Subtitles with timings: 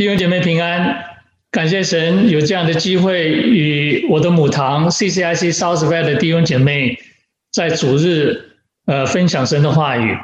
[0.00, 1.04] 弟兄姐妹平安，
[1.50, 6.98] 感谢神有这样的机会与我的母堂 CCIC Southwest 的弟兄姐妹
[7.52, 10.16] 在主日呃分享神的话语。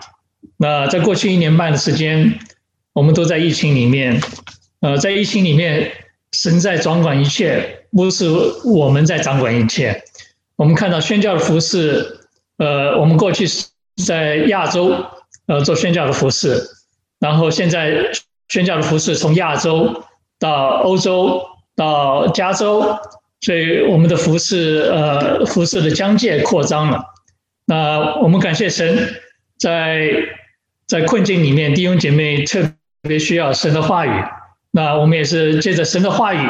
[0.57, 2.39] 那在过去一年半的时间，
[2.95, 4.19] 我们都在疫情里面，
[4.81, 5.93] 呃，在疫情里面，
[6.33, 8.31] 神在掌管一切，不是
[8.65, 10.03] 我们在掌管一切。
[10.57, 12.21] 我们看到宣教的服事，
[12.57, 13.67] 呃，我们过去是
[14.07, 15.05] 在亚洲
[15.49, 16.67] 呃做宣教的服事，
[17.19, 18.11] 然后现在。
[18.49, 20.05] 宣教的服事从亚洲
[20.39, 21.43] 到欧洲
[21.75, 22.97] 到加州，
[23.41, 27.05] 所以我们的服事呃服事的疆界扩张了。
[27.67, 29.17] 那我们感谢神，
[29.59, 30.11] 在
[30.87, 34.11] 在困境里面，弟兄姐妹特别需要神的话语。
[34.71, 36.49] 那我们也是借着神的话语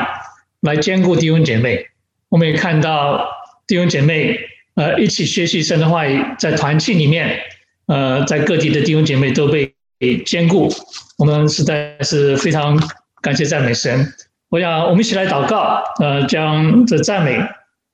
[0.61, 1.87] 来兼顾弟兄姐妹。
[2.29, 3.27] 我们也看到
[3.67, 4.39] 弟兄姐妹
[4.75, 7.41] 呃一起学习神的话语，在团契里面
[7.87, 9.76] 呃在各地的弟兄姐妹都被。
[9.99, 10.71] 给兼顾，
[11.19, 12.79] 我们实在是非常
[13.23, 14.07] 感谢赞美神。
[14.51, 17.39] 我想我们一起来祷告，呃，将这赞美，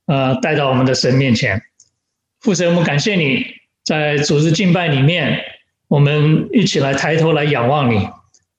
[0.06, 1.62] 呃，带到我们的神面前。
[2.41, 3.47] 父神，我们感谢你
[3.84, 5.41] 在主日敬拜里面，
[5.89, 8.09] 我们一起来抬头来仰望你。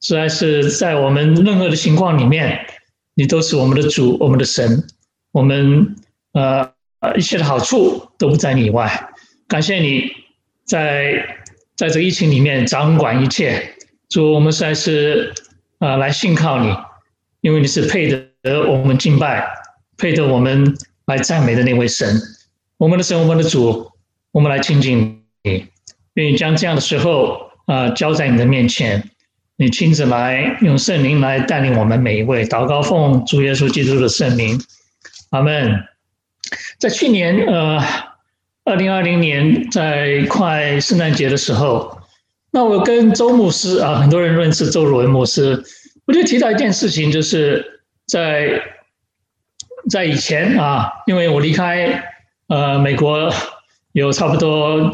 [0.02, 2.66] 实在是在我们任何的情况里面，
[3.14, 4.84] 你都是我们的主，我们的神。
[5.32, 5.96] 我们
[6.32, 6.72] 呃
[7.18, 9.10] 一切的好处都不在你以外。
[9.48, 10.10] 感谢你
[10.66, 11.43] 在。
[11.76, 13.74] 在这疫情里面掌管一切，
[14.08, 15.34] 主，我们实在是
[15.80, 16.72] 啊来信靠你，
[17.42, 18.08] 因为你是配
[18.44, 19.44] 得我们敬拜、
[19.98, 22.22] 配得我们来赞美的那位神，
[22.78, 23.92] 我们的神，我们的主，
[24.32, 25.66] 我们来亲近你，
[26.14, 29.10] 愿意将这样的时候啊交在你的面前，
[29.56, 34.62] 你亲自来用圣灵来带领我们每一位，祷告奉主耶稣基督的圣名，
[35.32, 35.84] 阿门。
[36.78, 38.13] 在去年呃。
[38.66, 42.00] 二零二零年在快圣诞节的时候，
[42.52, 45.62] 那我跟周牧师啊，很多人认识周汝文牧师，
[46.06, 48.62] 我就提到一件事情，就是在
[49.90, 52.04] 在以前啊，因为我离开
[52.48, 53.30] 呃美国
[53.92, 54.90] 有差不多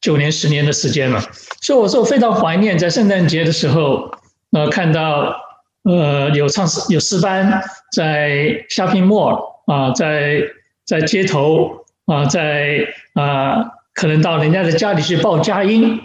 [0.00, 1.20] 九年十年的时间了，
[1.62, 4.10] 所以我说我非常怀念在圣诞节的时候，
[4.50, 5.36] 呃，看到
[5.84, 8.30] 呃有唱诗有诗班在
[8.70, 10.42] shopping mall 啊，在
[10.84, 11.84] 在街头。
[12.06, 13.64] 啊，在啊，
[13.94, 16.00] 可能到人家的家里去报佳音。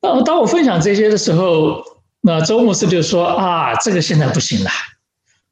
[0.00, 1.82] 当当我分享这些的时候，
[2.22, 4.70] 那周牧师就说：“啊，这个现在不行了。”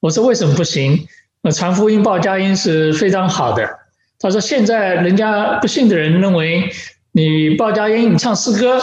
[0.01, 1.07] 我说：“为什么不行？
[1.43, 3.69] 那传福音报佳音是非常好的。”
[4.21, 6.71] 他说：“现在人家不信的人认为
[7.13, 8.81] 你报佳音，你唱诗歌，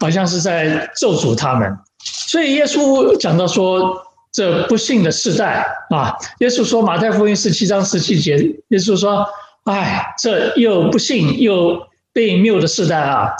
[0.00, 1.74] 好像是在咒诅他们。
[2.04, 3.96] 所以耶稣讲到说，
[4.30, 8.36] 这不信的世代啊，耶稣说马太福音十七章十七节，
[8.68, 9.26] 耶稣说。”
[9.64, 13.30] 哎，这又不幸又被谬的世代啊！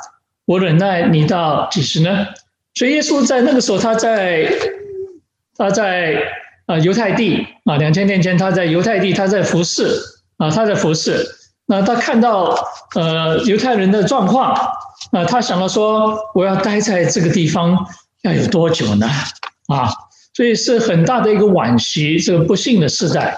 [0.44, 2.27] 我忍耐你到几时呢？
[2.75, 4.50] 所以耶稣在那个时候，他在
[5.56, 6.22] 他在
[6.66, 10.00] 啊犹太地啊，两千年前他在犹太地，他在服侍
[10.37, 11.27] 啊，他在服侍。
[11.66, 12.56] 那他看到
[12.94, 14.53] 呃犹太人的状况
[15.10, 17.77] 啊，他想到说，我要待在这个地方
[18.22, 19.09] 要有多久呢？
[19.66, 19.89] 啊，
[20.34, 23.37] 所以是很大的一个惋惜，这个不幸的世代。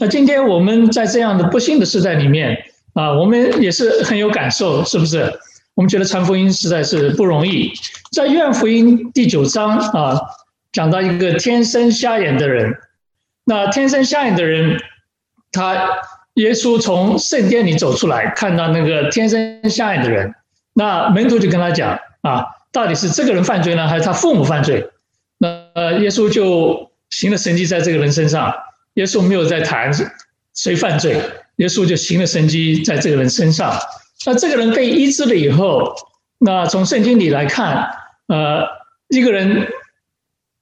[0.00, 2.64] 那今天我们在这样的不幸的时代里面
[2.94, 5.32] 啊，我们也是很有感受，是不是？
[5.74, 7.72] 我们觉得传福音实在是不容易。
[8.12, 10.20] 在愿福音第九章啊，
[10.72, 12.72] 讲到一个天生瞎眼的人。
[13.44, 14.80] 那天生瞎眼的人，
[15.52, 15.74] 他
[16.34, 20.34] 耶稣从圣殿里走出来，看到那个天生瞎眼的人，
[20.72, 24.88] 那门徒就跟他讲啊，到底是这个人犯罪呢，还是他父母犯罪？
[25.38, 28.54] 那呃，耶稣就行了神迹在这个人身上。
[28.94, 29.92] 耶稣没有在谈
[30.54, 31.20] 谁犯罪，
[31.56, 33.76] 耶稣就行了神迹在这个人身上。
[34.26, 35.94] 那这个人被医治了以后，
[36.38, 37.90] 那从圣经里来看，
[38.28, 38.64] 呃，
[39.08, 39.66] 一个人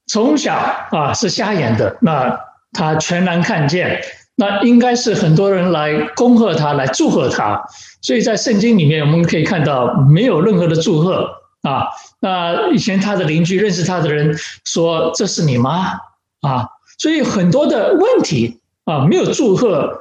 [0.06, 0.54] 从小
[0.90, 2.38] 啊是瞎眼的，那
[2.72, 4.02] 他全然看见，
[4.36, 7.62] 那应该是很多人来恭贺他，来祝贺他。
[8.00, 11.30] 所以在圣经里面我们可以看到没有任何的祝贺
[11.62, 11.86] 啊。
[12.20, 15.92] 那以前他的邻居认识他的人说：“这是你吗？”
[16.40, 16.66] 啊。
[17.02, 19.92] 所以很多的问题啊，没有祝贺，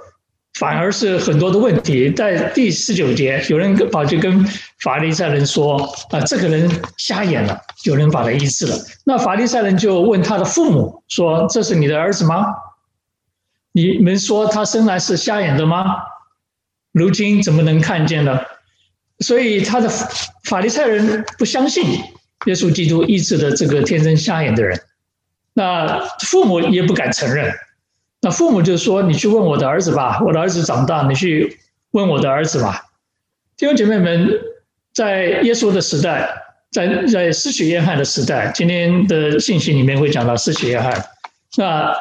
[0.59, 2.11] 反而是很多的问题。
[2.11, 4.45] 在第十九节，有人跑去跟
[4.83, 5.77] 法利赛人说
[6.13, 8.75] ：“啊，这个人瞎眼了。”有人把他医治了。
[9.03, 12.45] 那法利赛人就问他的父母说：“这是你的儿子吗？
[13.71, 15.95] 你们说他生来是瞎眼的吗？
[16.91, 18.39] 如今怎么能看见呢？”
[19.25, 19.89] 所以他的
[20.43, 21.83] 法利赛人不相信
[22.45, 24.79] 耶稣基督医治的这个天生瞎眼的人。
[25.53, 27.53] 那父母也不敢承认，
[28.21, 31.59] 那父母就说：“你去问我的儿子吧，我的儿子长大，你去
[31.91, 32.85] 问我的儿子吧。”
[33.57, 34.29] 弟兄姐妹们，
[34.93, 36.29] 在耶稣的时代，
[36.71, 41.05] 在在失去约翰的时代，今天的信息里面会讲到失去约翰。
[41.57, 41.93] 那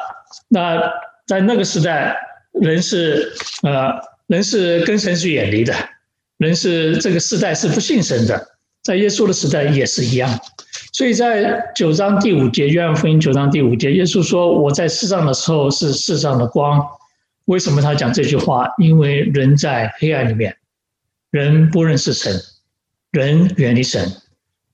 [0.47, 0.81] 那
[1.27, 2.15] 在那个时代，
[2.53, 3.33] 人是
[3.63, 3.91] 呃
[4.27, 5.73] 人是跟神是远离的，
[6.37, 8.47] 人是这个时代是不信神的，
[8.81, 10.39] 在耶稣的时代也是一样。
[10.93, 16.85] 所以在九章第五节，约翰福音九章第五节，耶稣说：“我在世上的时候是世上的光。”
[17.45, 18.67] 为什么他讲这句话？
[18.77, 20.57] 因为人在黑暗里面，
[21.29, 22.37] 人不认识神，
[23.11, 24.05] 人远离神，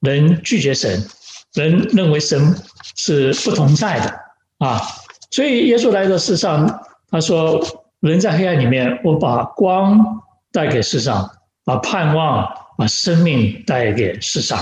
[0.01, 1.05] 人拒绝神，
[1.53, 2.55] 人认为神
[2.95, 4.19] 是不同在的
[4.57, 4.81] 啊。
[5.29, 7.63] 所以耶稣来到世上，他说
[8.01, 10.19] ：“人在黑暗里面，我把光
[10.51, 11.29] 带给世上，
[11.63, 14.57] 把盼望、把生命带给世上。”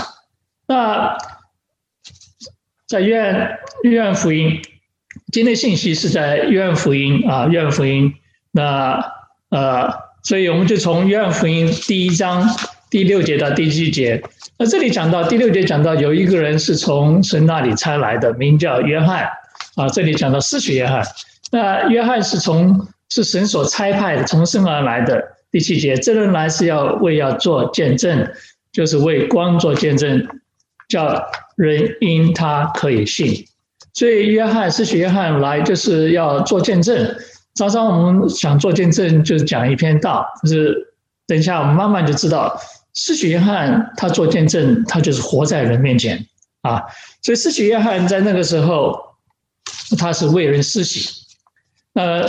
[0.68, 1.16] 那。
[2.86, 4.62] 在约翰约翰福音，
[5.32, 8.14] 今天信息是在约翰福音啊，约翰福音。
[8.52, 9.04] 那
[9.50, 9.92] 呃，
[10.22, 12.48] 所以我们就从约翰福音第一章
[12.88, 14.22] 第六节到第七节。
[14.56, 19.28] 那这里讲到第六节讲到有一个人是从神那里差来的，名叫约翰
[19.74, 19.88] 啊。
[19.88, 21.02] 这里讲到失去约翰。
[21.50, 25.20] 那约翰是从是神所差派的，从生而来的。
[25.50, 28.30] 第七节，这人来是要为要做见证，
[28.70, 30.24] 就是为光做见证，
[30.88, 31.20] 叫。
[31.56, 33.44] 人因他可以信，
[33.92, 37.16] 所以约翰施洗约翰来就是要做见证。
[37.54, 40.26] 常常我们想做见证，就是讲一篇道。
[40.42, 40.76] 就是
[41.26, 42.54] 等一下我们慢慢就知道，
[42.92, 46.26] 施洗约翰他做见证，他就是活在人面前
[46.60, 46.82] 啊。
[47.22, 48.94] 所以施洗约翰在那个时候，
[49.98, 51.08] 他是为人施洗，
[51.94, 52.28] 呃，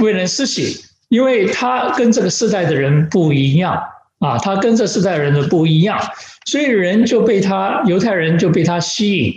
[0.00, 3.78] 为人施洗，因为他跟这个世代的人不一样
[4.22, 6.00] 啊，他跟这世代人的不一样。
[6.46, 9.34] 所以人就被他，犹太人就被他吸引，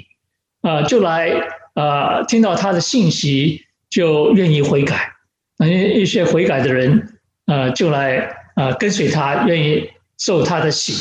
[0.62, 1.32] 啊，就来
[1.74, 5.12] 啊，听到他的信息，就愿意悔改。
[5.58, 8.18] 那一些悔改的人，呃，就来
[8.56, 10.94] 啊跟随他，愿意受他的洗。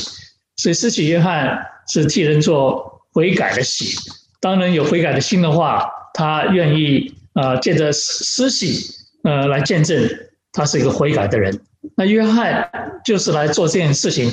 [0.56, 1.58] 所以施洗约翰
[1.88, 3.96] 是替人做悔改的洗。
[4.40, 8.94] 当人有悔改的心的话，他愿意啊借着施洗，
[9.24, 10.08] 呃，来见证
[10.52, 11.58] 他是一个悔改的人。
[11.96, 12.70] 那约翰
[13.04, 14.30] 就是来做这件事情。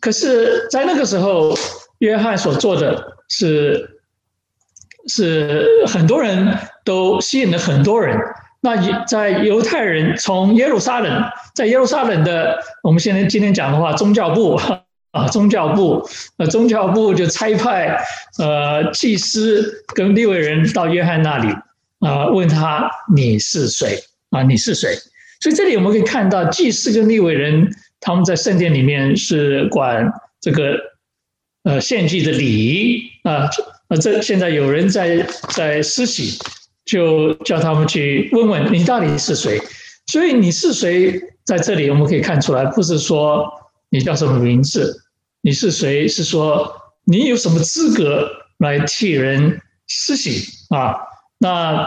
[0.00, 1.54] 可是，在那个时候，
[1.98, 4.00] 约翰所做的是，
[5.06, 8.18] 是很多人都吸引了很多人。
[8.62, 11.22] 那在犹太人从耶路撒冷，
[11.54, 14.60] 在耶路撒冷的，我们现在今天讲的话，宗教部
[15.12, 17.98] 啊，宗教部，呃，宗教部就差派
[18.38, 21.48] 呃祭司跟利未人到约翰那里
[22.00, 23.98] 啊，问他你是谁
[24.30, 24.42] 啊？
[24.42, 24.94] 你是谁？
[25.40, 27.70] 所以这里我们可以看到祭司跟利未人。
[28.02, 30.10] 他们在圣殿里面是管
[30.40, 30.74] 这个
[31.64, 33.46] 呃献祭的礼仪啊，
[33.88, 36.38] 呃，这现在有人在在施洗，
[36.86, 39.60] 就叫他们去问问你到底是谁。
[40.06, 43.46] 所以你是谁，在这里我们可以看出来，不是说
[43.90, 45.02] 你叫什么名字，
[45.42, 50.42] 你是谁，是说你有什么资格来替人施洗
[50.74, 50.96] 啊？
[51.36, 51.86] 那。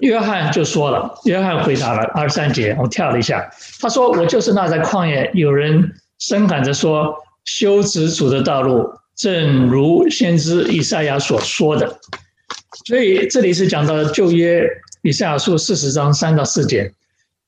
[0.00, 3.48] 约翰就说了，约翰回答了二十三节，我跳了一下，
[3.80, 7.14] 他说：“我就是那在旷野有人声喊着说，
[7.44, 11.96] 修直主的道路，正如先知以赛亚所说的。”
[12.86, 14.68] 所以这里是讲到旧约
[15.02, 16.92] 以赛亚书四十章三到四节。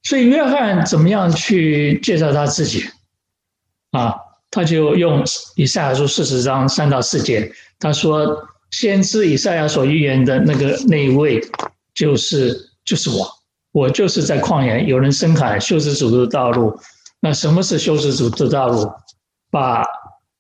[0.04, 2.84] 所以约翰怎么样去介绍他自己
[3.90, 4.14] 啊？
[4.52, 5.25] 他就用
[5.56, 7.50] 以赛亚书四十章三到四节，
[7.81, 11.40] 他说：“先知以赛亚所预言的那个那一位。”
[11.96, 13.26] 就是就是我，
[13.73, 16.78] 我就是在旷野，有人深喊修直主的道路。
[17.21, 18.92] 那什么是修直主的道路？
[19.50, 19.82] 把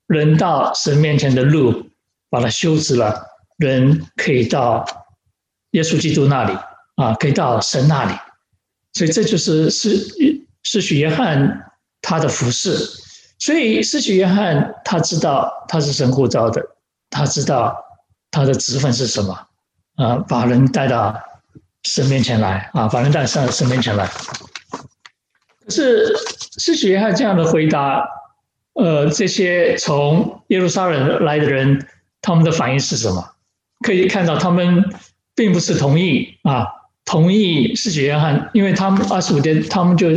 [0.06, 1.90] 人到神面前的路，
[2.28, 3.24] 把它修直了，
[3.56, 4.84] 人可以到
[5.70, 6.52] 耶稣基督那里
[6.96, 8.12] 啊，可以到神那里。
[8.92, 9.96] 所以这就是施
[10.62, 12.76] 施许约翰他的服饰。
[13.38, 16.62] 所以施许约翰他知道他是神呼召的，
[17.08, 17.74] 他知道
[18.30, 19.34] 他的职分是什么
[19.96, 21.18] 啊，把人带到。
[21.86, 24.06] 神面前来啊，把人带上神面前来。
[25.64, 26.14] 可是
[26.58, 28.04] 施洗约翰这样的回答，
[28.74, 31.86] 呃，这些从耶路撒冷来的人，
[32.20, 33.24] 他们的反应是什么？
[33.80, 34.84] 可以看到他们
[35.34, 36.66] 并不是同意啊，
[37.04, 40.08] 同意施洗约翰，因为他们二十五天，他们就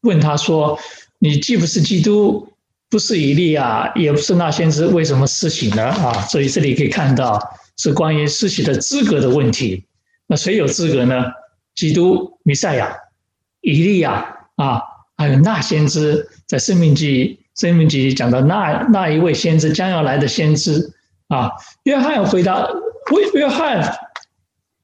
[0.00, 0.78] 问他说
[1.20, 2.50] ：“你既不是基督，
[2.88, 7.38] 不是以利亚，也不是那先知，为什么施洗呢？”啊，所以这里可以看到
[7.76, 9.84] 是关于施洗的资格的问题。
[10.28, 11.24] 那谁有资格呢？
[11.74, 12.96] 基督、弥赛亚、
[13.62, 14.82] 以利亚啊，
[15.16, 20.92] 还有那先知，在生命记，生命记讲到那那一位先知将要来的先知
[21.28, 21.50] 啊。
[21.84, 22.68] 约翰回答，
[23.34, 23.98] 约约翰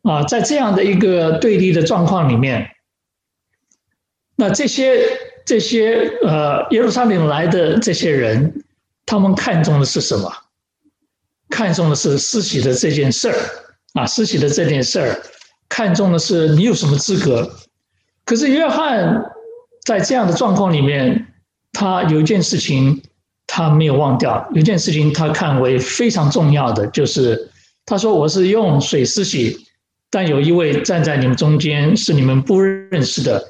[0.02, 2.70] 啊，在这样的一个对立的状况里面，
[4.36, 5.04] 那这些
[5.44, 8.64] 这些呃耶路撒冷来的这些人，
[9.04, 10.32] 他们看重的是什么？
[11.50, 13.36] 看重的是施洗的这件事儿
[13.94, 15.22] 啊，施洗的这件事儿。
[15.68, 17.50] 看重的是你有什么资格。
[18.24, 19.24] 可是约翰
[19.84, 21.26] 在这样的状况里面，
[21.72, 23.02] 他有一件事情
[23.46, 27.50] 他没有忘掉，有一件事情他看为非常重要的，就是
[27.86, 29.66] 他说：“我是用水施洗，
[30.10, 33.42] 但有一位站在你们中间，是你们不认识的，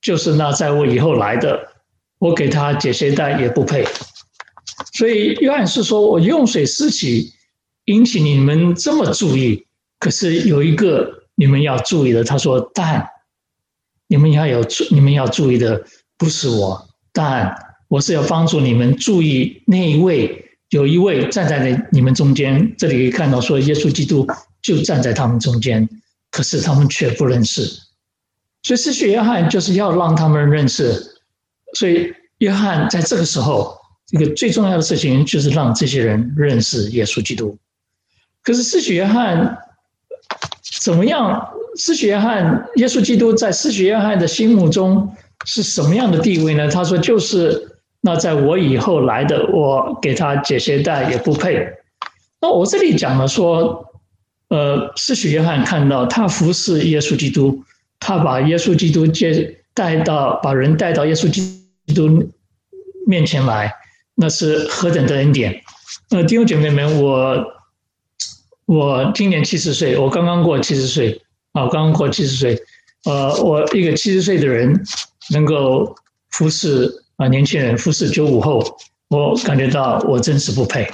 [0.00, 1.60] 就是那在我以后来的，
[2.18, 3.86] 我给他解鞋带也不配。”
[4.94, 7.32] 所以约翰是说：“我用水施洗。”
[7.86, 9.64] 引起你们这么注意，
[9.98, 13.08] 可是有一个你们要注意的，他说：“但
[14.06, 15.84] 你们要有注，你们要注意的
[16.16, 17.54] 不是我，但
[17.88, 22.74] 我是要帮助你们注意那一位，有一位站在那你们中间。
[22.76, 24.26] 这里可以看到说，耶稣基督
[24.62, 25.88] 就站在他们中间，
[26.30, 27.64] 可是他们却不认识。
[28.62, 31.20] 所以施洗约翰就是要让他们认识。
[31.74, 33.76] 所以约翰在这个时候，
[34.06, 37.58] 这个最重要的事情就是让这些人认识耶稣基督。”
[38.42, 39.58] 可是施洗约翰
[40.88, 41.46] 怎么样？
[41.76, 45.14] 施洗约翰，耶稣基督在施洗约翰的心目中
[45.44, 46.66] 是什么样的地位呢？
[46.70, 51.68] 他说：“就是那在我以后来的，我给他解鞋带也不配。”
[52.40, 53.84] 那我这里讲了说，
[54.48, 57.62] 呃，施洗约翰看到他服侍耶稣基督，
[58.00, 61.60] 他把耶稣基督接带到，把人带到耶稣基
[61.94, 62.32] 督
[63.06, 63.74] 面前来，
[64.14, 65.60] 那是何等的恩典！
[66.12, 67.57] 呃，弟兄姐妹们，我。
[68.68, 71.18] 我今年七十岁，我刚刚过七十岁
[71.52, 72.62] 啊，刚刚过七十岁。
[73.06, 74.78] 呃，我一个七十岁的人
[75.30, 75.96] 能够
[76.32, 78.62] 服侍啊年轻人，服侍九五后，
[79.08, 80.86] 我感觉到我真是不配，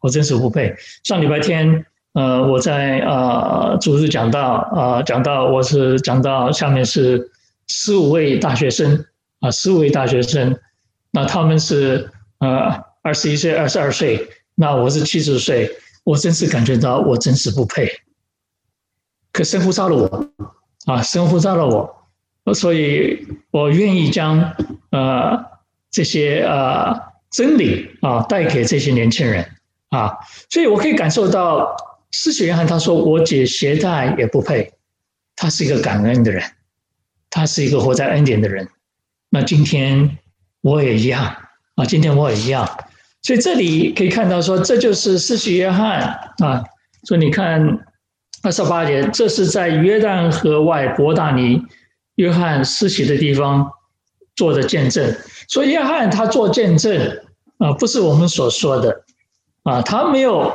[0.00, 0.74] 我真是不配。
[1.04, 7.30] 上礼拜天，呃，我在啊主日讲到啊讲到，我是讲到下面是
[7.68, 9.04] 十五位大学生
[9.38, 10.58] 啊，十五位大学生，
[11.12, 12.10] 那他们是
[12.40, 15.70] 呃二十一岁、二十二岁，那我是七十岁。
[16.04, 17.88] 我真是感觉到我真是不配，
[19.32, 20.28] 可神呼召了我
[20.86, 24.40] 啊，神呼召了我，所以我愿意将
[24.90, 25.44] 呃
[25.90, 26.92] 这些呃
[27.30, 29.48] 真理啊带给这些年轻人
[29.90, 30.18] 啊，
[30.50, 31.76] 所以我可以感受到
[32.10, 34.72] 施洗约翰他说我解鞋带也不配，
[35.36, 36.42] 他是一个感恩的人，
[37.30, 38.68] 他是一个活在恩典的人。
[39.30, 40.18] 那今天
[40.62, 41.36] 我也一样
[41.76, 42.68] 啊，今天我也一样。
[43.22, 46.00] 所以这里可以看到说，这就是施洗约翰
[46.38, 46.64] 啊。
[47.04, 47.78] 所以你看
[48.42, 51.62] 二十八节，这是在约旦河外伯大尼
[52.16, 53.70] 约翰施洗的地方
[54.34, 55.14] 做的见证。
[55.48, 57.20] 所以约翰他做见证
[57.58, 59.04] 啊，不是我们所说的
[59.62, 60.52] 啊，他没有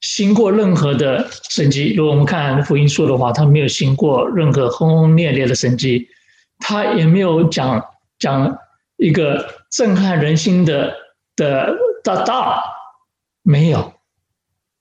[0.00, 1.94] 行过任何的神迹。
[1.94, 6.06] 如果我们看福音书的话，他没有行过任何轰轰烈烈的神迹，
[6.60, 7.84] 他也没有讲
[8.20, 8.56] 讲
[8.98, 10.94] 一个震撼人心的
[11.34, 11.74] 的。
[12.04, 12.62] 大大
[13.42, 13.94] 没有，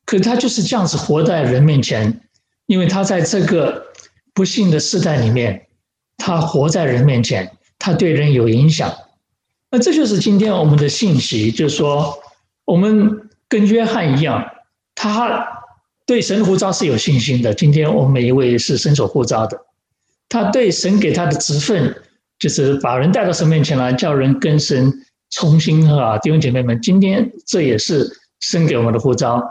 [0.05, 2.21] 可他就是这样子活在人面前，
[2.65, 3.85] 因为他在这个
[4.33, 5.67] 不幸的时代里面，
[6.17, 7.49] 他活在人面前，
[7.79, 8.93] 他对人有影响。
[9.71, 12.21] 那这就是今天我们的信息，就是说，
[12.65, 14.45] 我们跟约翰一样，
[14.93, 15.47] 他
[16.05, 17.53] 对神的呼召是有信心的。
[17.53, 19.57] 今天我们每一位是神所呼召的，
[20.27, 21.95] 他对神给他的职分，
[22.37, 25.02] 就是把人带到神面前来，叫人跟神。
[25.35, 28.07] 重新啊，弟兄姐妹们，今天这也是
[28.39, 29.41] 神给我们的呼召，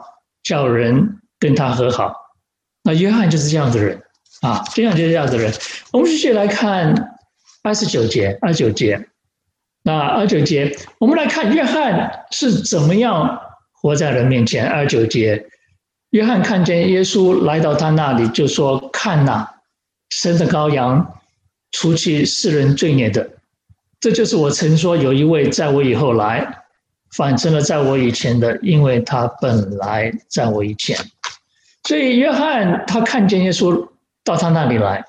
[0.43, 2.15] 叫人跟他和好。
[2.85, 4.01] 那约翰就是这样的人
[4.43, 5.53] 啊，这样就是这样的人。
[5.93, 7.17] 我们继续来看
[7.63, 9.09] 二十九节，二十九节。
[9.83, 13.41] 那二十九节，我们来看约翰是怎么样
[13.73, 14.65] 活在人面前。
[14.65, 15.45] 二十九节，
[16.11, 19.53] 约翰看见耶稣来到他那里，就说：“看哪，
[20.11, 21.21] 神的羔羊，
[21.73, 23.29] 除去世人罪孽的。”
[24.03, 26.65] 这就是我曾说有一位在我以后来，
[27.13, 30.99] 反成了在我以前的，因为他本来在我以前。
[31.85, 33.89] 所以约翰他看见耶稣
[34.25, 35.05] 到他那里来，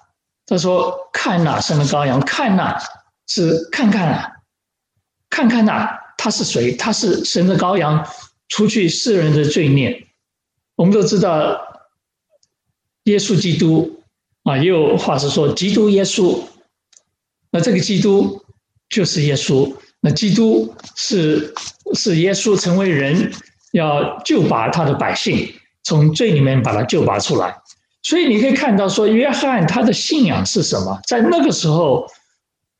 [0.46, 2.78] 他说：“看哪，神的羔羊，看哪，
[3.26, 4.32] 是看看啊，
[5.28, 6.74] 看看哪，他是谁？
[6.74, 8.08] 他是神的羔羊，
[8.48, 10.06] 除去世人的罪孽。”
[10.78, 11.60] 我们都知道，
[13.06, 14.04] 耶稣基督
[14.44, 16.40] 啊，也有话是说，基督耶稣。
[17.50, 18.40] 那这个基督。
[18.94, 21.52] 就是耶稣，那基督是
[21.96, 23.32] 是耶稣成为人，
[23.72, 27.56] 要救拔他的百姓，从罪里面把他救拔出来。
[28.04, 31.00] 所以你可以看到说，约翰他的信仰是什么？
[31.08, 32.06] 在那个时候，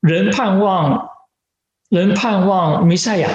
[0.02, 1.08] 人盼望
[1.88, 3.28] 人盼望弥赛亚，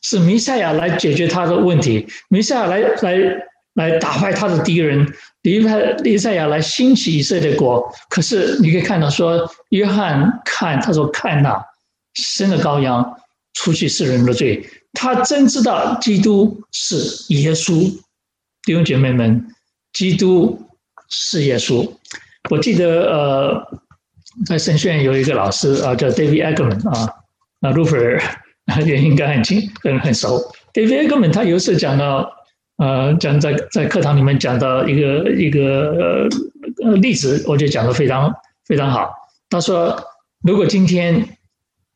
[0.00, 3.16] 是弥赛亚来解决他的问题，弥赛亚来来
[3.74, 5.06] 来打败他的敌人，
[5.42, 7.86] 离开弥赛亚来兴起以色列国。
[8.08, 11.62] 可是你可以看到说，约翰看他说看哪。
[12.22, 13.16] 生的羔羊，
[13.54, 14.68] 除去世人的罪。
[14.92, 16.96] 他真知道基督是
[17.34, 17.88] 耶稣，
[18.62, 19.46] 弟兄姐妹们，
[19.92, 20.60] 基督
[21.08, 21.88] 是耶稣。
[22.50, 23.80] 我记得呃，
[24.46, 27.08] 在神学院有一个老师啊，叫 David Eggerman 啊，
[27.60, 28.20] 那 r u f e r
[28.84, 30.40] 也应该很清很很熟。
[30.72, 32.30] David Eggerman 他有一次讲到，
[32.78, 36.28] 呃，讲在在课堂里面讲到一个一个
[36.82, 38.34] 呃例子，我觉得讲的非常
[38.66, 39.10] 非常好。
[39.50, 39.96] 他说，
[40.42, 41.37] 如果今天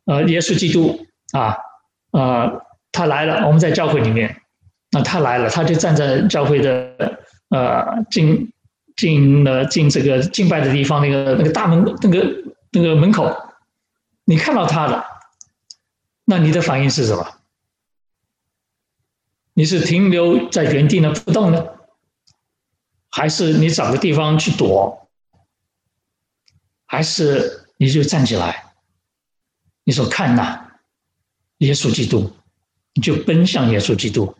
[0.06, 1.56] 呃耶稣基督啊、
[2.12, 4.42] 呃、他来了，我们在教会里面，
[4.90, 7.18] 那他来了，他就站在教会的
[7.50, 8.50] 呃进。
[8.94, 12.26] 进了进这个敬拜的地方，那个那个大门，那个
[12.72, 13.34] 那个门口，
[14.26, 15.02] 你看到他了，
[16.26, 17.26] 那你的反应是什么？
[19.54, 21.66] 你是停留在原地呢不动呢，
[23.10, 25.08] 还是你找个地方去躲？
[26.84, 28.71] 还是你就站起来？
[29.92, 30.58] 你说看呐，
[31.58, 32.32] 耶稣基督，
[32.94, 34.34] 你就奔向耶稣基督。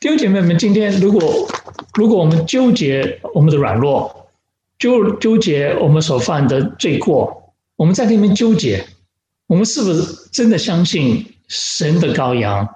[0.00, 1.46] 弟兄姐妹们，今天如果
[1.92, 4.30] 如果我们纠结我们的软弱，
[4.78, 8.86] 纠纠结我们所犯的罪过，我们在那边纠结，
[9.48, 12.66] 我们是不是真的相信神的羔羊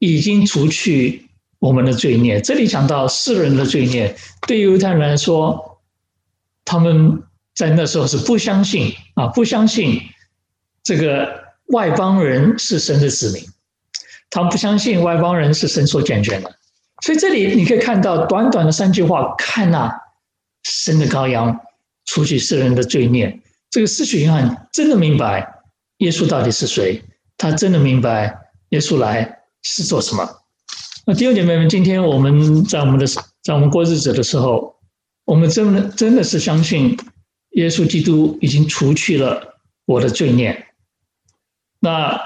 [0.00, 1.30] 已经除去
[1.60, 2.42] 我们的罪孽？
[2.42, 4.14] 这里讲到世人的罪孽，
[4.46, 5.80] 对犹太人来说，
[6.66, 7.22] 他们
[7.54, 9.98] 在那时候是不相信啊，不相信
[10.82, 11.28] 这个
[11.68, 13.44] 外邦人是神的子民，
[14.30, 16.56] 他们不相信外邦人是神所拣选的。
[17.02, 19.90] 所以这里你可以看到短短的三句话，看那
[20.64, 21.58] 神的羔羊
[22.04, 23.40] 除去世人的罪孽。
[23.70, 25.62] 这个失去约翰真的明白
[25.98, 27.02] 耶稣到底是谁，
[27.36, 28.36] 他真的明白
[28.70, 30.28] 耶稣来是做什么。
[31.06, 33.06] 那弟兄姐妹们，今天我们在我们的
[33.42, 34.76] 在我们过日子的时候，
[35.24, 36.98] 我们真的真的是相信
[37.52, 40.66] 耶稣基督已经除去了我的罪孽。
[41.80, 42.20] 那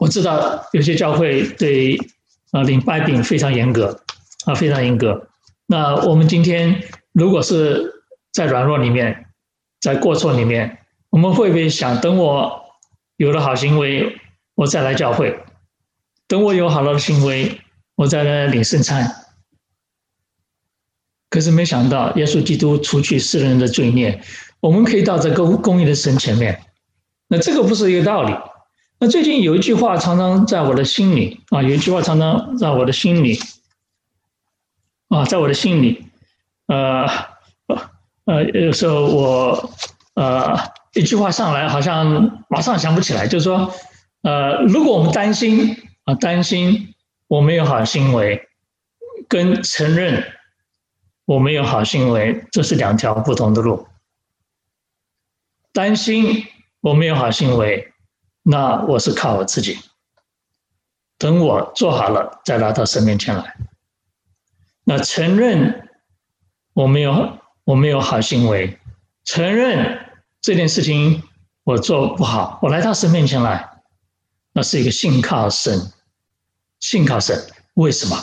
[0.00, 1.98] 我知道有些教会对。
[2.52, 3.98] 啊，领拜饼非常严格，
[4.44, 5.26] 啊，非常严格。
[5.64, 9.24] 那我们今天如果是在软弱里面，
[9.80, 12.62] 在过错里面，我们会不会想，等我
[13.16, 14.20] 有了好行为，
[14.54, 15.30] 我再来教会；
[16.28, 17.58] 等我有好了的行为，
[17.94, 19.10] 我再来领圣餐？
[21.30, 24.20] 可是没想到，耶稣基督除去世人的罪孽，
[24.60, 26.62] 我们可以到这个公义的神前面。
[27.28, 28.34] 那这个不是一个道理。
[29.02, 33.36] 那最近有一句话常常在我的心里啊，有一句话常常在我的心里
[35.08, 36.06] 啊，在我的心里，
[36.68, 37.04] 呃
[38.26, 39.70] 呃，有时候我
[40.14, 40.56] 呃
[40.94, 43.74] 一句话上来，好像马上想不起来，就是说，
[44.22, 46.94] 呃，如果我们担心啊，担心
[47.26, 48.46] 我没有好行为，
[49.26, 50.24] 跟承认
[51.24, 53.84] 我没有好行为，这是两条不同的路。
[55.72, 56.46] 担心
[56.80, 57.91] 我没有好行为。
[58.42, 59.78] 那我是靠我自己，
[61.16, 63.56] 等我做好了再来到神面前来。
[64.84, 65.88] 那承认
[66.72, 68.78] 我没有我没有好行为，
[69.24, 71.22] 承认这件事情
[71.62, 73.82] 我做不好，我来到神面前来，
[74.52, 75.92] 那是一个信靠神，
[76.80, 77.40] 信靠神。
[77.74, 78.18] 为什么？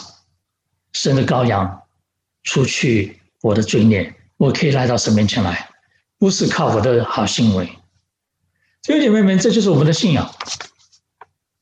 [0.91, 1.83] 神的羔羊
[2.43, 5.69] 除去我的罪孽，我可以来到神面前来，
[6.17, 7.78] 不是靠我的好行为。
[8.83, 10.25] 兄弟姐妹们，这就是我们的信仰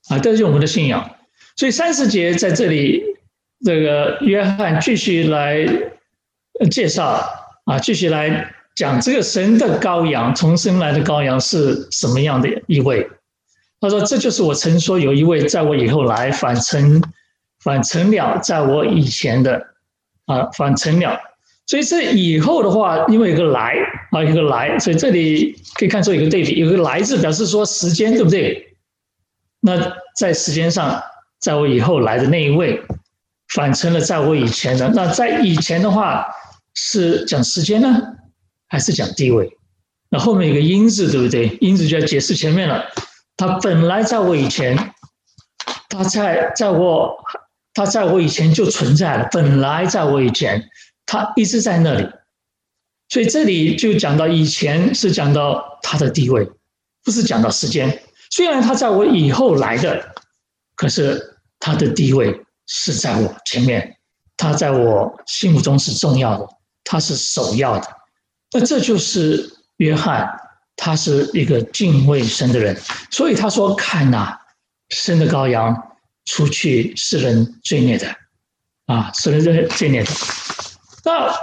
[0.10, 0.20] 啊！
[0.20, 1.10] 这就是我们的信仰。
[1.56, 3.04] 所以三十节在这里，
[3.66, 5.68] 这个约翰继续来
[6.70, 7.20] 介绍
[7.66, 13.10] 啊，继续来讲这个神的羔羊，重生来的羔羊是什么样的一位？
[13.80, 17.02] 他说：“这就是我曾说有一位在我以后来，反成
[17.64, 19.68] 反成了在我以前的
[20.26, 21.20] 啊，反成了。”
[21.68, 23.76] 所以这以后的话，因为有个来
[24.12, 28.76] 啊，有个来，所以这里可以看出一个对比，有个来字表示说时间，对不对？
[29.60, 29.78] 那
[30.16, 31.02] 在时间上，
[31.40, 32.82] 在我以后来的那一位，
[33.54, 34.88] 反成了在我以前的。
[34.90, 36.26] 那在以前的话，
[36.74, 38.02] 是讲时间呢，
[38.68, 39.50] 还是讲地位？
[40.10, 41.58] 那后面有个因字，对不对？
[41.60, 42.86] 因字就要解释前面了。
[43.36, 44.78] 他本来在我以前，
[45.90, 47.18] 他在在我
[47.74, 50.64] 他在我以前就存在了，本来在我以前。
[51.10, 52.06] 他一直在那里，
[53.10, 56.50] 所以这里就讲到以前是讲到他的地位，
[57.04, 58.04] 不是讲到时间。
[58.30, 60.14] 虽然他在我以后来的，
[60.76, 63.98] 可是他的地位是在我前面，
[64.36, 66.48] 他在我心目中是重要的，
[66.84, 67.88] 他是首要的。
[68.52, 70.30] 那这就是约翰，
[70.76, 72.78] 他是一个敬畏神的人，
[73.10, 74.38] 所以他说：“看呐，
[74.90, 75.76] 生的羔羊，
[76.26, 78.14] 除去世人罪孽的，
[78.88, 80.12] 啊，世人罪孽的。”
[81.04, 81.34] 那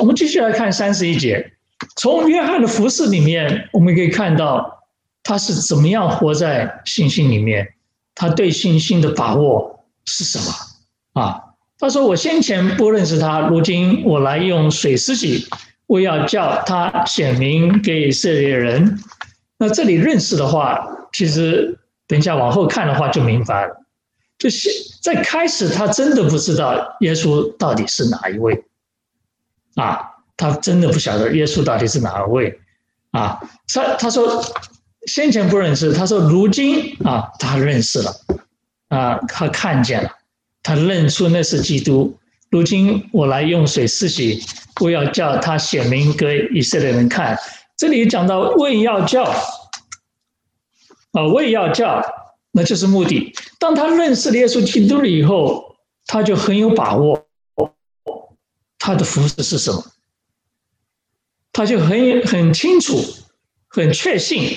[0.00, 1.52] 我们继续来看三十一节，
[1.96, 4.84] 从约翰的服饰里面，我们可以看到
[5.22, 7.74] 他是怎么样活在信心里面，
[8.14, 11.40] 他对信心的把握是什么啊？
[11.80, 15.46] 他说：“我先前不认识他，如今我来用水施洗，
[15.86, 18.98] 为要叫他显明给以色列人。
[19.58, 23.84] 那这里认识的话，其实等一下往后看的话就明白了。
[24.38, 24.68] 就是
[25.00, 28.64] 在开始，他真的不知道耶稣到底是哪一位
[29.80, 29.98] 啊，
[30.36, 32.58] 他真的不晓得耶稣到底是哪位
[33.12, 33.40] 啊。
[33.72, 34.44] 他他说
[35.06, 38.12] 先前不认识，他说如今啊，他认识了
[38.88, 40.10] 啊，他看见了，
[40.62, 42.18] 他认出那是基督。
[42.50, 44.42] 如今我来用水施洗，
[44.80, 47.38] 为要叫他显明给以色列人看。
[47.76, 49.22] 这里讲到为要叫
[51.12, 52.02] 啊，为要叫。
[52.50, 53.32] 那就是目的。
[53.60, 57.17] 当他认识了耶稣基督了以后，他就很有把握，
[58.88, 59.84] 他的服饰是什么？
[61.52, 63.04] 他就很很清楚、
[63.68, 64.56] 很确信，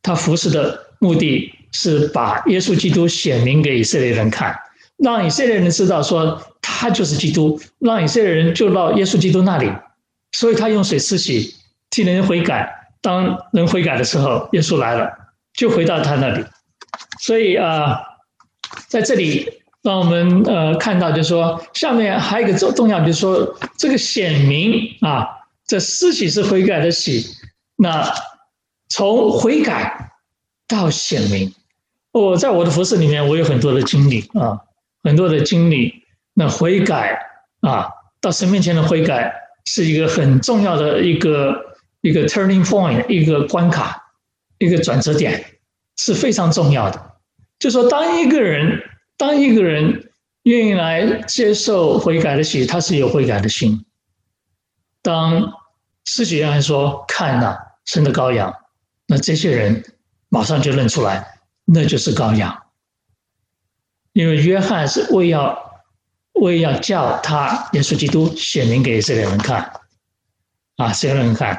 [0.00, 4.58] 他服饰的目的是把耶稣基督显明给以色列人看，
[4.96, 9.70] 让以色列人知道说他就是基督，让以色列人就到耶稣基督那里。
[10.32, 11.54] 所以他用水施洗，
[11.90, 12.72] 替人悔改。
[13.02, 15.12] 当人悔改的时候，耶稣来了，
[15.52, 16.42] 就回到他那里。
[17.20, 18.00] 所以啊，
[18.88, 25.24] 在这里让我们呃看到，就是说下面还有一个重重要，就是说这个显明啊，
[25.64, 27.24] 这施洗是悔改的洗，
[27.76, 28.12] 那
[28.88, 30.10] 从悔改
[30.66, 31.54] 到显明，
[32.10, 34.58] 我在我的服饰里面，我有很多的经历啊，
[35.04, 36.02] 很多的经历。
[36.34, 37.18] 那悔改
[37.60, 37.88] 啊，
[38.20, 39.32] 到神面前的悔改
[39.64, 41.54] 是一个很重要的一个
[42.00, 44.02] 一个 turning point，一个关卡，
[44.58, 45.44] 一个转折点。
[45.98, 47.12] 是非常重要的，
[47.58, 48.82] 就说当一个人，
[49.16, 50.10] 当一个人
[50.42, 53.84] 愿意来接受悔改的洗，他是有悔改的心。
[55.02, 55.52] 当
[56.04, 58.54] 施洗约翰说：“看哪，神的羔羊。”
[59.08, 59.84] 那这些人
[60.28, 62.62] 马上就认出来，那就是羔羊。
[64.12, 65.56] 因为约翰是为要
[66.32, 69.60] 为要叫他耶稣基督显明给这些人看，
[70.76, 71.58] 啊，这些人看。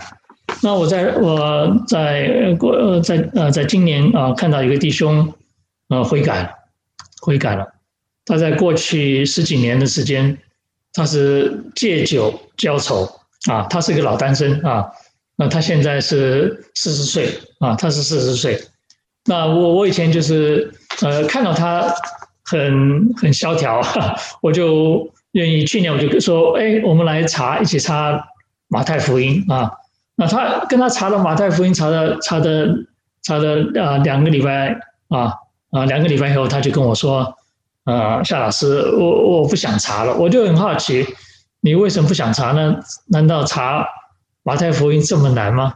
[0.61, 5.33] 那我在我在过呃在呃在今年啊看到一个弟兄
[5.89, 6.55] 呃悔改，
[7.21, 7.73] 悔改了。
[8.25, 10.38] 他在过去十几年的时间，
[10.93, 13.10] 他是借酒浇愁
[13.49, 14.86] 啊，他是一个老单身啊。
[15.38, 18.60] 那他现在是四十岁啊，他是四十岁。
[19.25, 21.93] 那我我以前就是呃看到他
[22.43, 23.82] 很很萧条，
[24.41, 28.21] 我就愿意去年我就说，哎，我们来查一起查
[28.67, 29.71] 马太福音啊。
[30.15, 32.75] 那他跟他查了马太福音，查的查的
[33.21, 35.34] 查的啊两个礼拜啊
[35.71, 37.36] 啊两个礼拜以后，他就跟我说，
[37.86, 41.06] 呃夏老师，我我不想查了，我就很好奇，
[41.62, 42.77] 你为什么不想查呢？
[43.08, 43.88] 难道查
[44.43, 45.73] 马太福音这么难吗？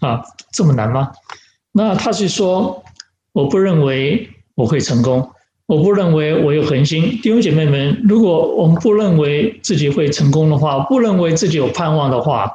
[0.00, 1.12] 啊，这么难吗？
[1.72, 2.84] 那他是说，
[3.32, 5.30] 我不认为我会成功，
[5.66, 7.18] 我不认为我有恒心。
[7.22, 12.52] 弟兄姐妹们，如果我们不认为自己会成功的话，不认为自己有盼望的话。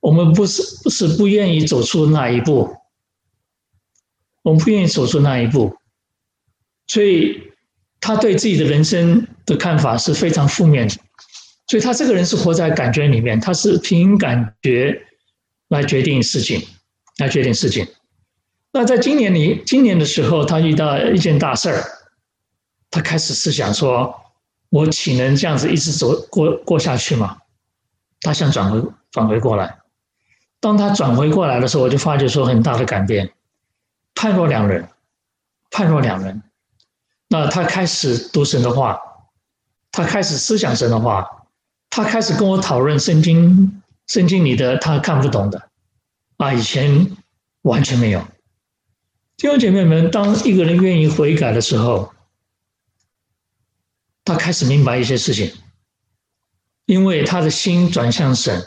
[0.00, 2.68] 我们不是不是不愿意走出那一步，
[4.42, 5.76] 我们不愿意走出那一步，
[6.92, 7.42] 所以
[8.02, 10.94] 他对自己的人生的看法是非常负面的。
[11.66, 15.02] 所以他这个人是活在感觉里面，他是凭感觉
[15.68, 16.60] 来决定事情，
[17.16, 17.86] 来决定事情。
[18.72, 21.82] 那在今年里，今年的时候，他遇到一件大事儿，
[22.90, 24.14] 他开始思想说
[24.68, 27.38] ：“我岂能这样子一直走过过下去吗？”
[28.20, 29.78] 他想转回转回过来。
[30.60, 33.32] 当他转回过来的时候，我就发觉说很大的改变，
[34.14, 34.86] 判若两人，
[35.70, 36.42] 判若两人。
[37.32, 39.00] 那他开始读神的话，
[39.90, 41.46] 他开始思想神的话，
[41.88, 45.70] 他开始跟我讨论圣经，圣经里的他看不懂的，
[46.36, 47.16] 啊，以前
[47.62, 48.20] 完全没有。
[49.38, 52.12] 弟兄姐妹们，当一个人愿意悔改的时候，
[54.26, 55.54] 他开始明白一些事情，
[56.84, 58.62] 因为他的心转向神。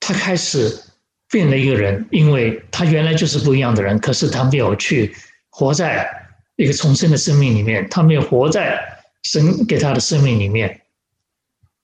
[0.00, 0.82] 他开始
[1.28, 5.14] 变了一个人，因为他原来就是不一样的人，可是他没有去
[5.50, 6.19] 活在
[6.62, 8.78] 一个重生的生命里面，他没有活在
[9.22, 10.82] 神给他的生命里面，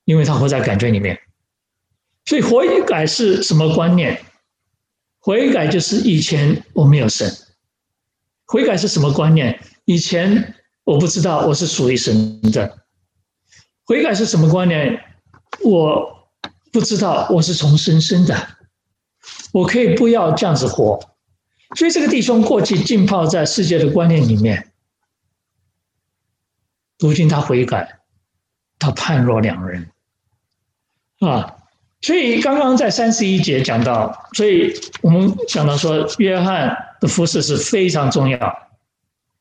[0.05, 1.19] 因为他活在感觉里面。
[2.25, 4.21] 所以悔改是什么观念？
[5.19, 7.31] 悔改就是以前我没有神。
[8.45, 9.59] 悔改是什么观念？
[9.85, 12.79] 以前我不知道我是属于神的。
[13.85, 15.01] 悔改是什么观念？
[15.63, 16.15] 我。
[16.69, 18.47] 不知道我是从神生的，
[19.51, 20.99] 我可以不要这样子活。
[21.75, 24.66] 所以这个弟兄过去浸泡在世界的观念里面，
[26.99, 27.99] 如今他悔改，
[28.79, 29.89] 他判若两人
[31.19, 31.55] 啊。
[32.01, 38.69] 所以刚刚在三十一节讲到，所以我们讲到说，约翰的服饰是非常重要。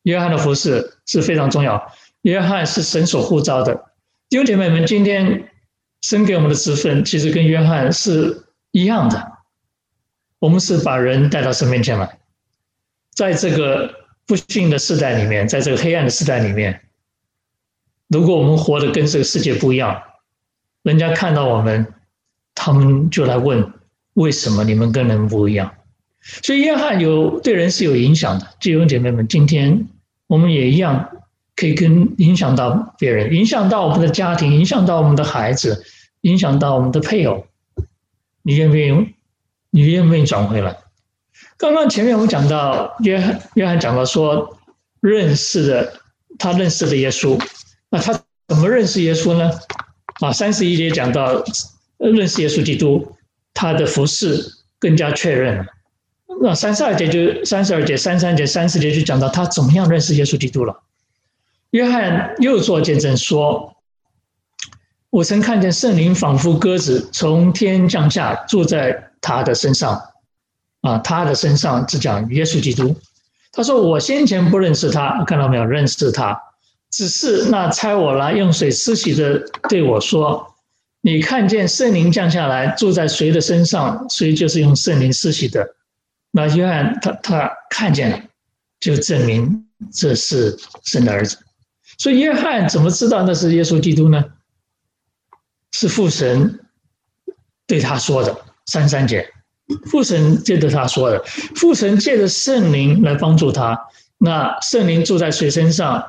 [0.02, 1.92] 约翰的服饰是非常重要。
[2.22, 3.74] 约翰是神所呼召的。
[4.28, 5.50] 弟兄姐妹们，今天。
[6.02, 9.32] 神给我们的职分其实跟约翰是一样的，
[10.38, 12.18] 我们是把人带到神面前来，
[13.12, 13.92] 在这个
[14.24, 16.80] 不幸的时代里面，在这个黑暗的时代里面，
[18.08, 20.02] 如果我们活得跟这个世界不一样，
[20.82, 21.86] 人家看到我们，
[22.54, 23.72] 他们就来问：
[24.14, 25.72] 为什么你们跟人不一样？
[26.42, 28.46] 所以约翰有对人是有影响的。
[28.60, 29.88] 弟兄姐妹们，今天
[30.26, 31.08] 我们也一样，
[31.54, 35.84] 可以跟影响到别人，影响到我们的家庭，影响到我们的孩子，
[36.22, 37.46] 影响到我们的配偶。
[38.42, 39.14] 你愿不愿意？
[39.70, 40.76] 你愿不愿意转回来？
[41.58, 44.58] 刚刚前面我们讲到约翰，约翰讲到说，
[45.00, 46.00] 认识的
[46.38, 47.40] 他认识的耶稣，
[47.90, 48.12] 那他
[48.48, 49.50] 怎么认识耶稣呢？
[50.20, 51.44] 啊，三十一节讲到
[51.98, 53.16] 认识耶稣基督，
[53.54, 54.42] 他的服饰
[54.78, 55.64] 更加确认了。
[56.42, 60.82] 那三十二节就三十二节、三三节、三十节就讲到他怎么样认识耶稣基督了。
[61.70, 63.76] 约翰又做见证说
[65.10, 70.00] ：“我曾看见圣灵仿佛鸽子从天降下，住在他的身上。
[70.82, 72.94] 啊，他的身上只讲耶稣基督。
[73.50, 75.64] 他说：我先前不认识他，看到没有？
[75.64, 76.38] 认识他，
[76.96, 80.54] 只是那差我来用水施洗的对我说：
[81.02, 85.76] 你看见圣灵降下来，住在谁的身上，谁就是用圣灵施洗的。
[86.30, 88.22] 那约翰他他看见了，
[88.80, 91.36] 就证明这是神的儿子。”
[92.00, 94.24] 所以约翰怎么知道那是耶稣基督呢？
[95.72, 96.60] 是父神
[97.66, 98.34] 对他说的。
[98.64, 99.30] 三三节，
[99.90, 101.22] 父神借着他说的，
[101.56, 103.78] 父神借着圣灵来帮助他。
[104.16, 106.02] 那圣灵住在谁身上，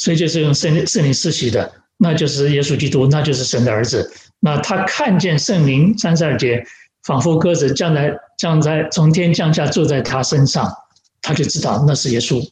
[0.00, 4.10] 所以就是用圣圣灵施洗的，那就是耶稣基督，那就是神的儿子。
[4.40, 6.64] 那他看见圣灵，三十二节，
[7.02, 10.72] 仿佛鸽子降在降在从天降下，坐在他身上，
[11.20, 12.42] 他就知道那是耶稣。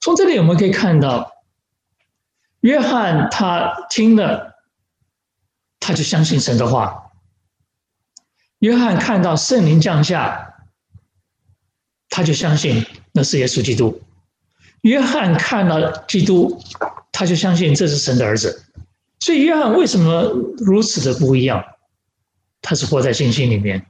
[0.00, 1.30] 从这里我们可以看到。
[2.60, 4.54] 约翰他听了，
[5.78, 7.10] 他就相信神的话。
[8.60, 10.54] 约翰看到圣灵降下，
[12.08, 14.00] 他就相信那是耶稣基督。
[14.84, 16.60] 约翰看了基督，
[17.10, 18.64] 他就相信这是神的儿子。
[19.20, 20.22] 所以约翰为什么
[20.58, 21.64] 如此的不一样？
[22.60, 23.84] 他是活在信心里面。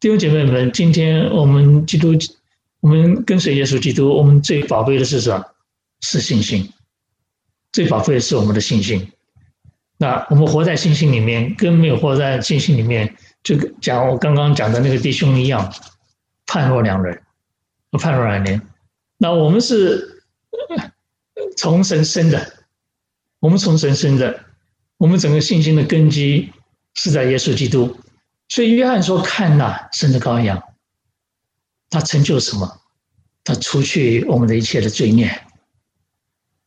[0.00, 2.14] 弟兄姐妹们，今天我们基督，
[2.80, 5.44] 我们跟随耶稣基督，我们最宝贝的是什么？
[6.00, 6.70] 是信心。
[7.72, 9.10] 最宝贵的是我们的信心。
[9.98, 15.72] 那我们活在信心里面，跟没有活在信心里面，就讲我刚刚讲的那个弟兄一样，
[16.46, 17.20] 判若两人，
[17.92, 18.60] 判若两人。
[19.16, 20.13] 那我们是
[21.56, 22.52] 从神生的，
[23.40, 24.44] 我们从神生的，
[24.96, 26.52] 我们整个信心的根基
[26.94, 27.96] 是在耶稣基督。
[28.48, 30.62] 所以约翰说：“看哪，神的羔羊，
[31.90, 32.80] 他成就什么？
[33.42, 35.30] 他除去我们的一切的罪孽。”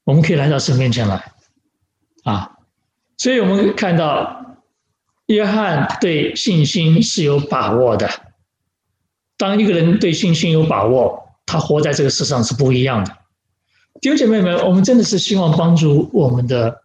[0.03, 1.33] 我们可以来到神面前来，
[2.23, 2.57] 啊，
[3.17, 4.57] 所以我们看到
[5.25, 8.09] 约翰对信心是有把握的。
[9.35, 13.17] 当一个人对信心有把握，他活在这个世上是不一样的。
[14.01, 16.83] 弟兄姐妹们，我们真的是希望帮助我们的，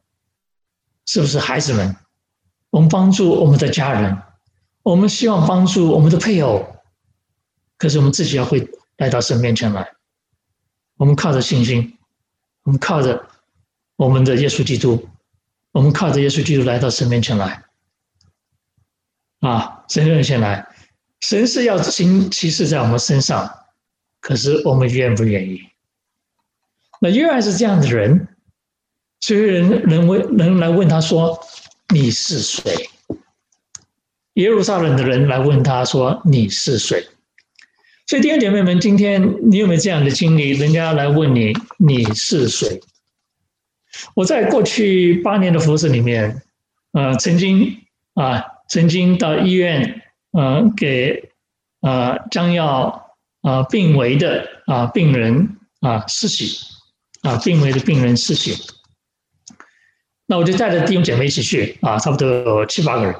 [1.06, 1.96] 是不是孩子们？
[2.70, 4.16] 我们帮助我们的家人，
[4.82, 6.64] 我们希望帮助我们的配偶，
[7.76, 9.92] 可是我们自己要会来到神面前来，
[10.96, 11.98] 我们靠着信心。
[12.64, 13.28] 我们靠着
[13.96, 15.08] 我们的耶稣基督，
[15.72, 17.64] 我们靠着耶稣基督来到神面前来，
[19.40, 20.64] 啊，神面前来，
[21.18, 23.52] 神是要行其事在我们身上，
[24.20, 25.60] 可是我们愿不愿意？
[27.02, 28.28] 那约翰是这样的人，
[29.18, 31.36] 所以人人问人来问他说
[31.92, 32.72] ：“你是谁？”
[34.34, 37.04] 耶路撒冷的人来问他说：“你是谁？”
[38.06, 40.50] 所以弟兄姐妹们，今天你有没有这样的经历？
[40.50, 42.80] 人家来问你，你是谁？
[44.14, 46.40] 我在过去八年的服事里面，
[46.92, 47.78] 呃，曾经
[48.14, 51.30] 啊，曾经到医院，呃，给
[51.80, 56.58] 呃将要啊病危的啊病人啊施洗，
[57.22, 58.56] 啊病危的病人施洗。
[60.26, 63.14] 那我就带着弟兄姐妹一起去啊，差不多有七八个人。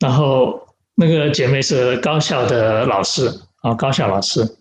[0.00, 3.42] 然后那个姐妹是高校的老师。
[3.62, 4.58] 啊，高校老师，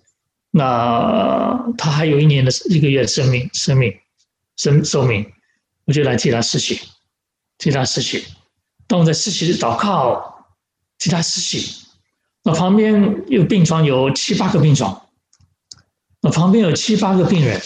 [0.50, 3.94] 那他还有一年的一个月生命，生命，
[4.56, 5.32] 生寿命，
[5.84, 6.80] 我就来替他施洗，
[7.60, 8.26] 替他施洗。
[8.88, 10.48] 当我在施洗的祷告，
[10.98, 11.86] 替他施洗，
[12.44, 15.08] 那旁边有病床，有七八个病床，
[16.22, 17.62] 那旁边有七八个病人，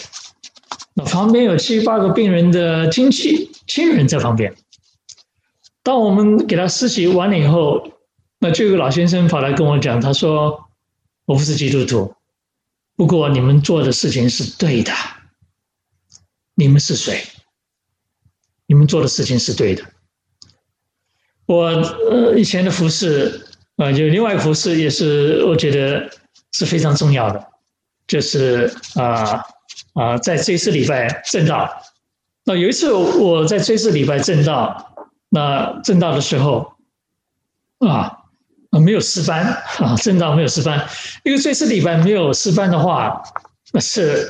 [0.94, 4.54] 那旁边有七八个病人的亲戚亲人在旁边。
[5.82, 7.92] 当我们给他施洗完了以后，
[8.38, 10.66] 那这个老先生跑来跟我讲，他说。
[11.26, 12.12] 我不是基督徒，
[12.96, 14.92] 不过你们做的事情是对的。
[16.56, 17.22] 你们是谁？
[18.66, 19.84] 你们做的事情是对的。
[21.46, 26.10] 我呃以前的服侍，呃，就另外服侍也是我觉得
[26.50, 27.46] 是非常重要的，
[28.08, 29.40] 就是啊
[29.94, 31.68] 啊，在追思礼拜正道。
[32.44, 34.94] 那有一次我在追思礼拜正道，
[35.28, 36.72] 那正道的时候
[37.78, 38.18] 啊
[38.70, 39.44] 没有诗班
[39.78, 40.86] 啊，正道没有诗班，
[41.24, 43.22] 因为追思礼拜没有诗班的话，
[43.72, 44.28] 那是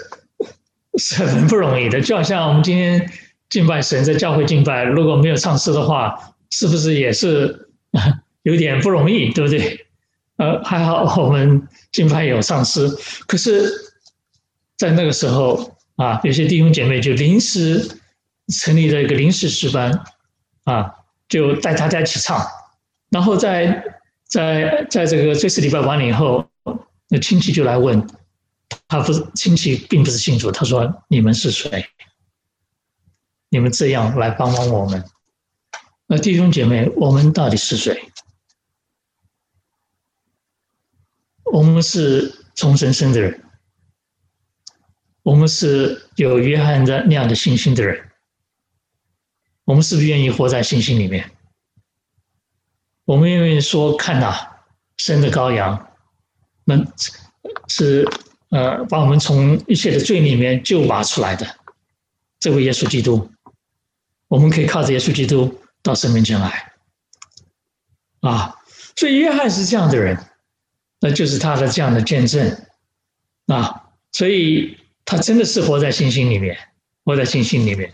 [0.99, 2.01] 是很不容易的。
[2.01, 3.11] 就好像我们今天
[3.49, 6.15] 敬拜神，在教会敬拜，如果没有唱诗的话。
[6.53, 7.69] 是不是也是
[8.43, 9.87] 有点不容易，对不对？
[10.37, 12.89] 呃，还好我们敬拜有唱诗，
[13.29, 13.71] 可是，
[14.81, 18.01] 在那个时候啊，有些弟兄姐妹就临时
[18.49, 19.93] 成立了一个临时诗班，
[20.65, 20.91] 啊，
[21.29, 22.43] 就带大家一起唱，
[23.11, 23.85] 然后在
[24.25, 26.49] 在在这个这次礼拜完了以后，
[27.11, 28.09] 那亲戚就来问，
[28.89, 31.85] 他不是亲戚，并不是信主，他说：“你们是谁？
[33.51, 35.05] 你们这样来帮帮我们？”
[36.09, 38.11] 那弟兄姐妹，我们到底是谁？
[41.53, 43.45] 我们是从神生的人，
[45.23, 48.11] 我们是有约翰的那样的信心的人，
[49.65, 51.31] 我们是不是愿意活在信心里面？
[53.05, 54.65] 我们愿意说：“看哪，
[54.97, 55.93] 神的羔羊，
[56.65, 56.77] 那
[57.69, 58.09] 是
[58.51, 61.47] 呃，把我们从一切的罪里面救拔出来的
[62.39, 63.31] 这位耶稣基督，
[64.29, 66.73] 我们可以靠着耶稣基督。”到神面前来，
[68.21, 68.55] 啊，
[68.97, 70.15] 所以约翰是这样的人，
[71.01, 72.67] 那就是他的这样的见证，
[73.47, 74.77] 啊，所以
[75.11, 76.57] 他真的是活在信心里面，
[77.05, 77.93] 活在信心里面。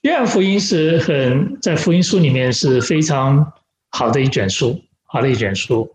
[0.00, 3.52] 约翰福音是很在福音书里面是非常
[3.90, 5.94] 好的一卷书，好的一卷书。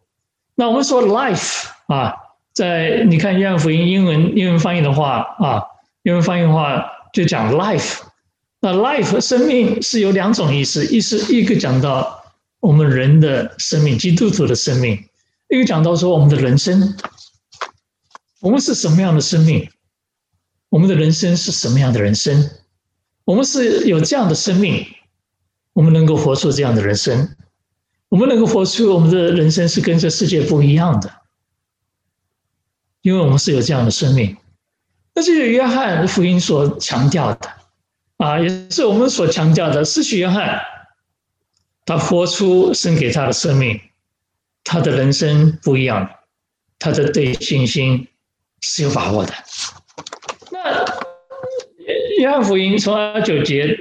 [0.54, 2.14] 那我们说 life 啊，
[2.54, 5.64] 在你看约翰福音英文英文翻译的话啊，
[6.04, 8.02] 英文翻译的话就讲 life。
[8.60, 12.24] 那 life 生命是有两种意思，一是一个讲到
[12.60, 14.96] 我们人的生命，基督徒的生命；
[15.50, 16.96] 一个讲到说我们的人生，
[18.42, 19.68] 我们是什么样的生命？
[20.72, 22.50] 我们的人生是什么样的人生？
[23.26, 24.88] 我们是有这样的生命，
[25.74, 27.36] 我们能够活出这样的人生，
[28.08, 31.12] 我们能够活出我们的人生是跟这世界不一样的，
[33.02, 34.38] 因为我们是有这样的生命。
[35.14, 37.52] 那这是约翰福音所强调的。
[38.16, 40.62] 啊，也是我们所强调的，失去约翰，
[41.86, 43.82] 他活出神给他的生命，
[44.64, 46.10] 他的人生不一样，
[46.80, 48.08] 他的对信心
[48.62, 49.34] 是有把握的。
[52.22, 53.78] 约翰福音从二十九节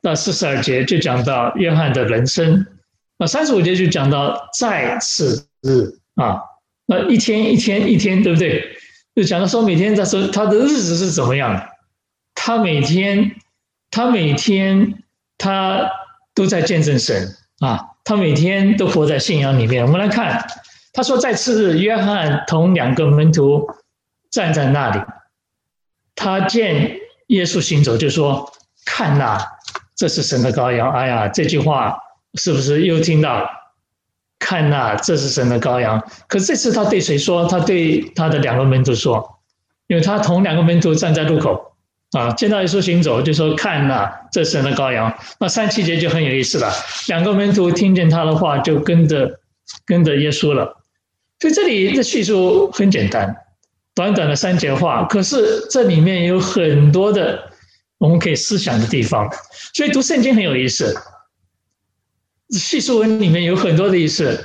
[0.00, 2.66] 到四十二节就讲到约翰的人生，
[3.18, 6.40] 那三十五节就讲到再次日啊，
[6.86, 8.64] 那一天一天一天，对不对？
[9.14, 11.68] 就讲到说每天他说他的日子是怎么样的，
[12.34, 13.36] 他每天。
[13.94, 15.04] 他每天
[15.36, 15.86] 他
[16.32, 17.28] 都在见证神
[17.58, 19.84] 啊，他每天都活在信仰里面。
[19.84, 20.42] 我们来看，
[20.94, 23.68] 他说在次日，约翰同两个门徒
[24.30, 25.02] 站在那里，
[26.14, 26.96] 他见
[27.28, 28.50] 耶稣行走，就说
[28.84, 29.38] ：“看呐，
[29.96, 31.96] 这是神的羔羊。”哎呀，这句话
[32.34, 33.48] 是不是又听到了？
[34.38, 36.02] 看呐，这是神的羔羊。
[36.28, 37.46] 可这次他对谁说？
[37.46, 39.38] 他对他的两个门徒说，
[39.86, 41.68] 因为他同两个门徒站在路口。
[42.12, 45.10] 啊，见到耶稣行走，就说看呐，这是神的羔羊。
[45.40, 46.70] 那三七节就很有意思了，
[47.08, 49.40] 两个门徒听见他的话，就跟着
[49.86, 50.76] 跟着耶稣了。
[51.40, 53.34] 所以这里的叙述很简单，
[53.94, 57.50] 短短的三节话，可是这里面有很多的
[57.98, 59.28] 我们可以思想的地方。
[59.74, 60.96] 所以读圣经很有意思，
[62.50, 64.38] 叙述文里面有很多的意思。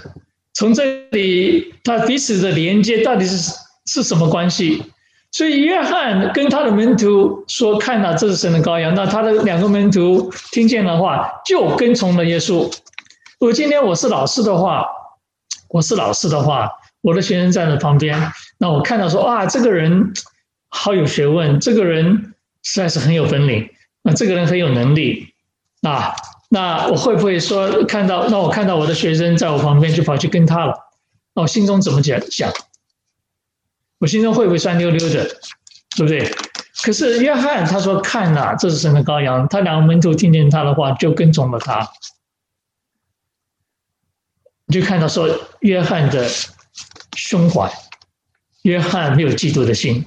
[0.53, 3.53] 从这里，他彼此的连接到底是
[3.85, 4.83] 是什么关系？
[5.31, 12.63] 所以约翰跟他的门徒说：“看到，这是神的羔羊。”那他的两个门徒听见的话，就跟从了耶稣。
[13.39, 14.87] 如果今天我是老师的话，
[15.69, 18.19] 我是老师的话，我的学生站在旁边，
[18.57, 20.13] 那我看到说：“哇，这个人
[20.69, 23.69] 好有学问，这个人实在是很有本领，
[24.01, 25.33] 那这个人很有能力
[25.81, 26.15] 啊。”
[26.49, 28.27] 那我会不会说看到？
[28.29, 30.73] 那我看到我的学生在我旁边，就跑去跟他了？
[31.33, 32.51] 那我心中怎么讲想？
[33.99, 35.25] 我心中会不会酸溜溜的，
[35.97, 36.31] 对不对？
[36.83, 41.85] 可是约翰他说：“看呐，这是神的羔羊。”他两个门徒听见他的话，就跟从了他。
[44.67, 45.27] 你就看到说，
[45.61, 46.29] 约翰的
[47.15, 47.69] 胸怀，
[48.67, 50.03] 约翰没有嫉妒的心，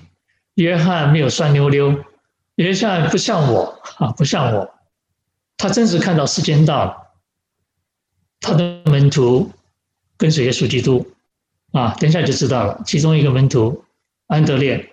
[0.56, 2.04] 约翰没有酸溜溜，
[2.56, 4.70] 约翰不像我啊，不像我。
[5.56, 6.94] 他真是看到时间到了，
[8.38, 9.50] 他的门徒
[10.18, 11.10] 跟随耶稣基督。
[11.72, 12.82] 啊，等一下就知道了。
[12.84, 13.82] 其中一个门徒
[14.26, 14.90] 安德烈，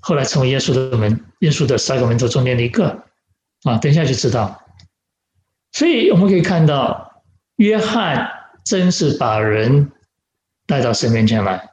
[0.00, 3.04] 后来成为耶稣的门，耶稣的十二个门徒中间的一个。
[3.62, 4.60] 啊，等一下就知道。
[5.70, 7.22] 所以我们可以看到，
[7.56, 8.28] 约翰
[8.64, 9.92] 真是把人
[10.66, 11.70] 带到神面前来，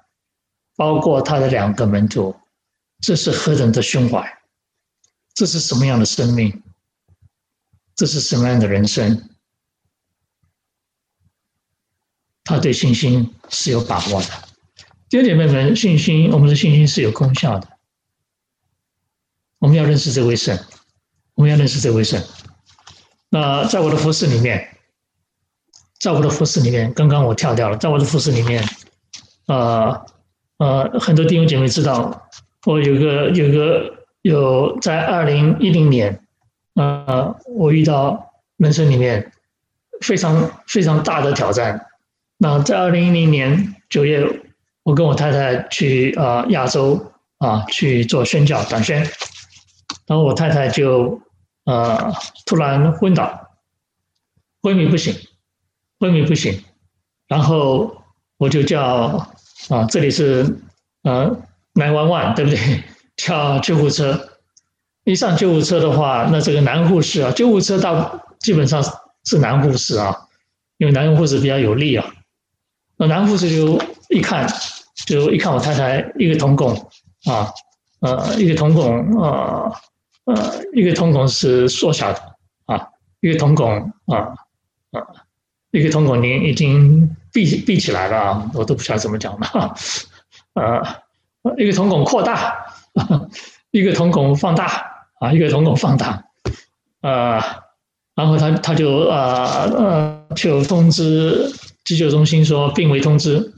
[0.76, 2.36] 包括他的两个门徒，
[3.00, 4.40] 这是何等的胸怀，
[5.34, 6.64] 这是什么样的生命，
[7.96, 9.30] 这是什么样的人生？
[12.44, 14.28] 他对信心是有把握的。
[15.10, 17.68] 弟兄姐妹们，信心，我们的信心是有功效的。
[19.60, 20.58] 我们要认识这位神，
[21.36, 22.26] 我们要认识这位神。
[23.30, 24.78] 那在我的服饰里面，
[26.00, 28.68] 在我的服饰里面，刚刚我跳掉了，在我的服饰里面，
[29.46, 30.06] 呃
[30.62, 32.30] 呃，很多弟兄姐妹知道，
[32.68, 36.22] 我有个有个有在二零一零年，
[36.76, 39.32] 呃，我遇到人生里面
[40.02, 41.88] 非常非常大的挑战。
[42.38, 44.24] 那在二零一零年九月，
[44.84, 49.00] 我跟我太太去啊亚洲啊去做宣教短宣，
[50.06, 51.20] 然后我太太就
[51.66, 52.14] 呃
[52.46, 53.50] 突然昏倒，
[54.62, 55.16] 昏迷不醒，
[56.00, 56.64] 昏迷不醒，
[57.28, 58.04] 然后
[58.38, 59.28] 我就叫
[59.70, 60.60] 啊这里是
[61.04, 61.38] 呃
[61.76, 62.84] 911对不对？
[63.18, 64.30] 叫救护车，
[65.04, 68.84] 一上救护车的话，那这个男护士啊，救护车到基本上
[69.26, 70.28] 是男护士啊，
[70.78, 72.06] 因为男护士比较有力啊。
[72.98, 74.48] 那男护士就一看，
[75.06, 76.74] 就一看我太太一个瞳孔
[77.26, 77.52] 啊，
[78.00, 79.72] 呃，一个瞳孔，呃，
[80.26, 82.20] 呃，一个瞳孔是缩小的
[82.66, 82.88] 啊，
[83.20, 84.34] 一个瞳孔啊，
[84.92, 85.02] 啊，
[85.70, 89.76] 一个瞳孔您已经闭闭起来了，我都不晓得怎么讲了，
[90.54, 90.82] 呃，
[91.58, 92.66] 一个瞳孔扩大，
[93.72, 96.26] 一个瞳孔放大啊，一个瞳孔放大，
[97.02, 97.42] 呃，
[98.16, 101.52] 然后他他就呃呃就通知。
[101.84, 103.56] 急救中心说病危通知，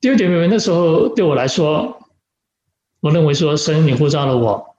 [0.00, 2.00] 第二点妹们，那时候对我来说，
[3.00, 4.74] 我认为说神，你呼召了我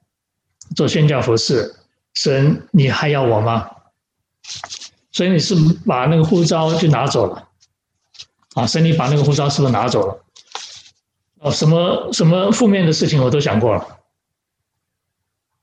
[0.76, 1.76] 做宣教服饰，
[2.16, 3.70] 神，你还要我吗？
[5.12, 5.56] 所以你是
[5.86, 7.47] 把那个护照就拿走了，
[8.58, 10.26] 啊，神，你把那个护照是不是拿走了？
[11.42, 14.00] 哦，什么什么负面的事情我都想过了，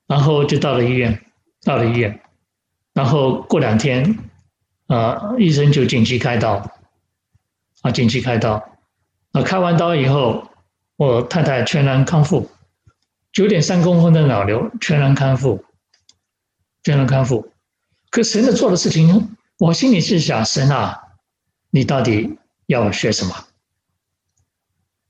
[0.07, 1.20] 然后就到了医院，
[1.64, 2.20] 到了医院，
[2.92, 4.16] 然后过两天，
[4.86, 6.70] 啊，医生就紧急开刀。
[7.82, 8.53] 啊，紧急开刀，
[9.32, 10.49] 啊，开完刀以后，
[10.97, 12.49] 我太太全然康复，
[13.32, 15.62] 九点三公分的脑瘤全然康复，
[16.84, 17.51] 全然康复。
[18.09, 21.03] 可神的做的事情，我心里是想：神啊，
[21.70, 23.34] 你到底要学什么？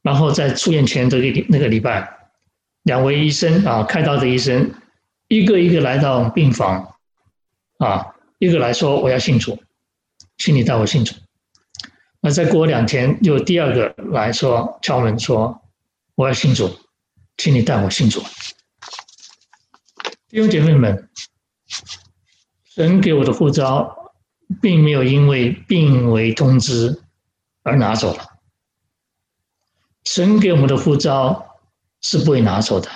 [0.03, 2.31] 然后在出院前的那个那个礼拜，
[2.83, 4.71] 两位医生啊，开刀的医生，
[5.29, 6.97] 一个一个来到病房，
[7.79, 9.63] 啊，一个来说我要信主，
[10.37, 11.15] 请你带我信主。
[12.21, 15.63] 那再过两天，又第二个来说敲门说
[16.17, 16.79] ：“我要信主，
[17.37, 18.23] 请你带我信主。”
[20.29, 21.09] 弟兄姐妹们，
[22.65, 24.13] 神给我的护照，
[24.61, 27.03] 并没有因为病危通知
[27.65, 28.39] 而拿走了。
[30.05, 31.59] 神给我们的呼召
[32.01, 32.89] 是不会拿走的。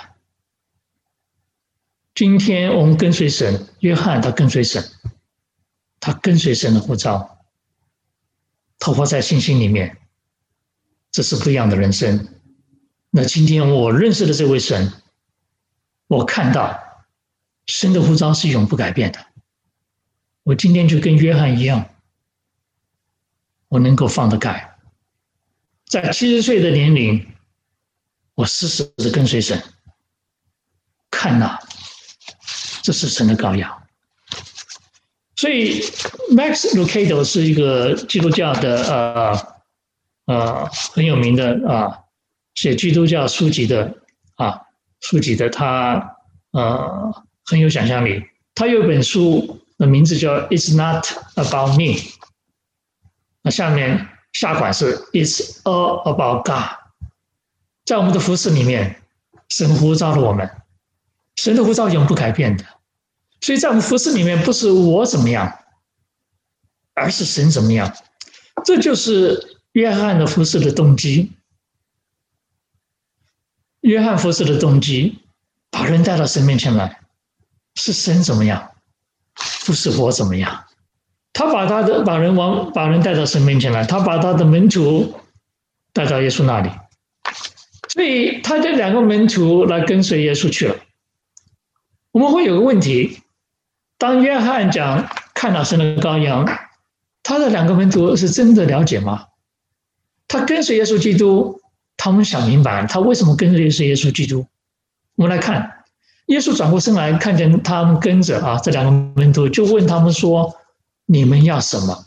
[2.15, 4.83] 今天我们跟随神，约翰他跟随神，
[5.99, 7.37] 他跟随神的呼召。
[8.77, 9.97] 投活在信心里面，
[11.11, 12.29] 这是不一样的人生。
[13.09, 14.93] 那今天我认识的这位神，
[16.07, 16.79] 我看到
[17.65, 19.25] 神的呼召是永不改变的。
[20.43, 21.89] 我今天就跟约翰一样，
[23.69, 24.75] 我能够放得开，
[25.87, 27.25] 在七十岁的年龄，
[28.35, 29.61] 我死死的跟随神，
[31.09, 31.57] 看呐，
[32.81, 33.81] 这是神的羔羊。
[35.35, 35.81] 所以
[36.31, 39.55] ，Max Lucado 是一个基督教的呃
[40.25, 42.03] 呃很有名的啊，
[42.55, 43.95] 写基督教书籍的
[44.35, 44.59] 啊
[44.99, 46.17] 书籍的他
[46.51, 48.21] 呃很有想象力。
[48.53, 51.05] 他有本书的名字叫《It's Not
[51.35, 51.95] About Me》，
[53.49, 56.55] 下面下款是《It's All About God》。
[57.85, 59.01] 在我们的服事里面，
[59.47, 60.49] 神呼召了我们，
[61.35, 62.65] 神的呼召永不改变的。
[63.41, 65.59] 所以在我们服事里面，不是我怎么样，
[66.93, 67.91] 而是神怎么样。
[68.63, 71.31] 这就是约翰的服事的动机。
[73.81, 75.19] 约翰服事的动机，
[75.71, 76.99] 把人带到神面前来，
[77.75, 78.71] 是神怎么样，
[79.65, 80.65] 不是我怎么样。
[81.33, 85.13] 他把他的把人往把人带到神面前来，他把他的门徒
[85.93, 86.69] 带到耶稣那里，
[87.87, 90.75] 所以他这两个门徒来跟随耶稣去了。
[92.11, 93.21] 我们会有个问题。
[93.97, 96.47] 当约翰讲看到，神的羔羊，
[97.21, 99.25] 他的两个门徒是真的了解吗？
[100.27, 101.59] 他跟随耶稣基督，
[101.97, 104.47] 他们想明白他为什么跟随耶稣基督。
[105.15, 105.69] 我们来看，
[106.27, 110.55] 耶稣转过身来看见他们跟着啊，这两个门徒就问他们说
[111.11, 112.05] ：“你们要什么？”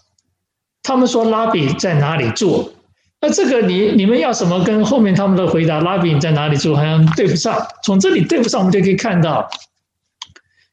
[0.84, 2.72] 他们说拉比在哪里住？
[3.20, 4.64] 那这个你你们要什么？
[4.64, 6.74] 跟后面他们的回答，拉比你在哪里住？
[6.74, 7.66] 好像对不上。
[7.84, 9.48] 从这里对不上，我们就可以看到，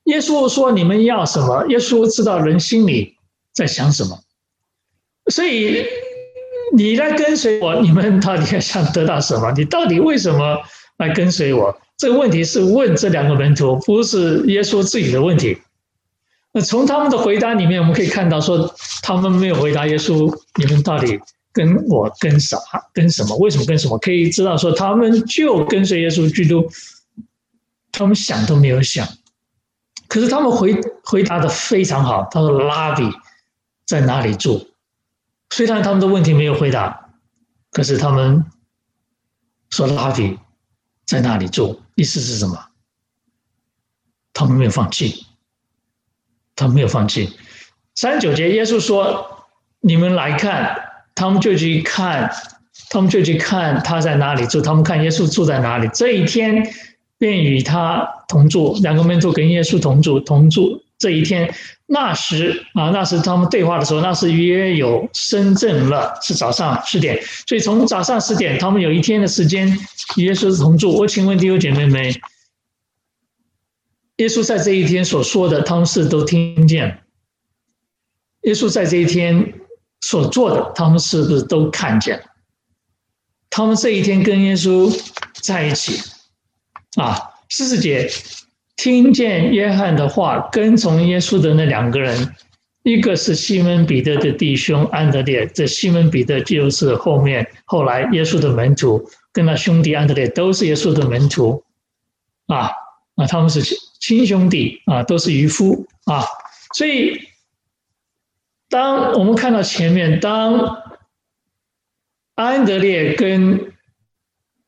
[0.06, 1.66] 耶稣说你们要什么？
[1.68, 3.16] 耶稣知道人心里
[3.54, 4.20] 在想什么，
[5.32, 5.86] 所以
[6.76, 9.52] 你来跟随我，你们到底想得到什么？
[9.56, 10.58] 你到底为什么
[10.98, 11.80] 来跟随我？
[11.98, 15.56] 这个问题是问这两个门徒，不是耶稣自己的问题。
[16.52, 18.74] 那从他们的回答里面，我们可以看到，说
[19.04, 21.20] 他们没有回答耶稣，你们到底
[21.52, 22.58] 跟我跟啥？
[22.94, 23.38] 跟什么？
[23.38, 23.98] 为什么跟什么？
[24.00, 26.68] 可以知道说，他们就跟随耶稣基督，
[27.92, 29.08] 他们想都没有想。
[30.08, 33.04] 可是他们回回答的非常好，他说：“拉比
[33.86, 34.68] 在哪里住？”
[35.54, 37.12] 虽然他们的问题没有回答，
[37.72, 38.44] 可是他们
[39.70, 40.40] 说：“拉比
[41.06, 42.58] 在哪里住？”意思是什么？
[44.34, 45.28] 他们没有放弃，
[46.60, 47.30] 他没有放弃。
[47.96, 49.26] 三十九节，耶稣说
[49.82, 50.76] ：“你们来看。”
[51.16, 52.32] 他们就去看，
[52.90, 54.62] 他们就去看他在哪里住。
[54.62, 55.90] 他们看耶稣住在哪里。
[55.94, 56.66] 这一天
[57.18, 61.54] 便与他同住，两个门徒跟耶稣同住，同住这一天。
[61.88, 67.20] 那时啊，那时他们对话的时候，那是约有申正了，是早上十点。
[67.46, 69.68] 所以从早上十点，他们有一天的时间
[70.16, 70.96] 与耶稣同住。
[70.96, 72.02] 我请问弟兄姐妹们，
[74.20, 77.04] 耶稣在这一天所说的，他们是都听见？
[78.44, 79.54] 耶稣在这一天。
[80.02, 82.24] 所做的，他们是不是都看见？
[83.50, 84.90] 他们这一天跟耶稣
[85.44, 86.02] 在一起，
[86.96, 88.10] 啊，四十节
[88.78, 92.34] 听见约翰的话，跟从耶稣的那两个人，
[92.84, 101.62] 一个是西门彼得的弟兄安德烈，这西门彼得就是后面后来耶稣的门徒，跟他兄弟安德烈都是耶稣的门徒，
[102.48, 102.72] 啊
[103.16, 103.62] 那，他们是
[104.00, 106.26] 亲兄弟啊，都是渔夫啊，
[106.76, 107.28] 所以。
[108.72, 110.84] 当我们看到前面，当
[112.36, 113.74] 安德烈跟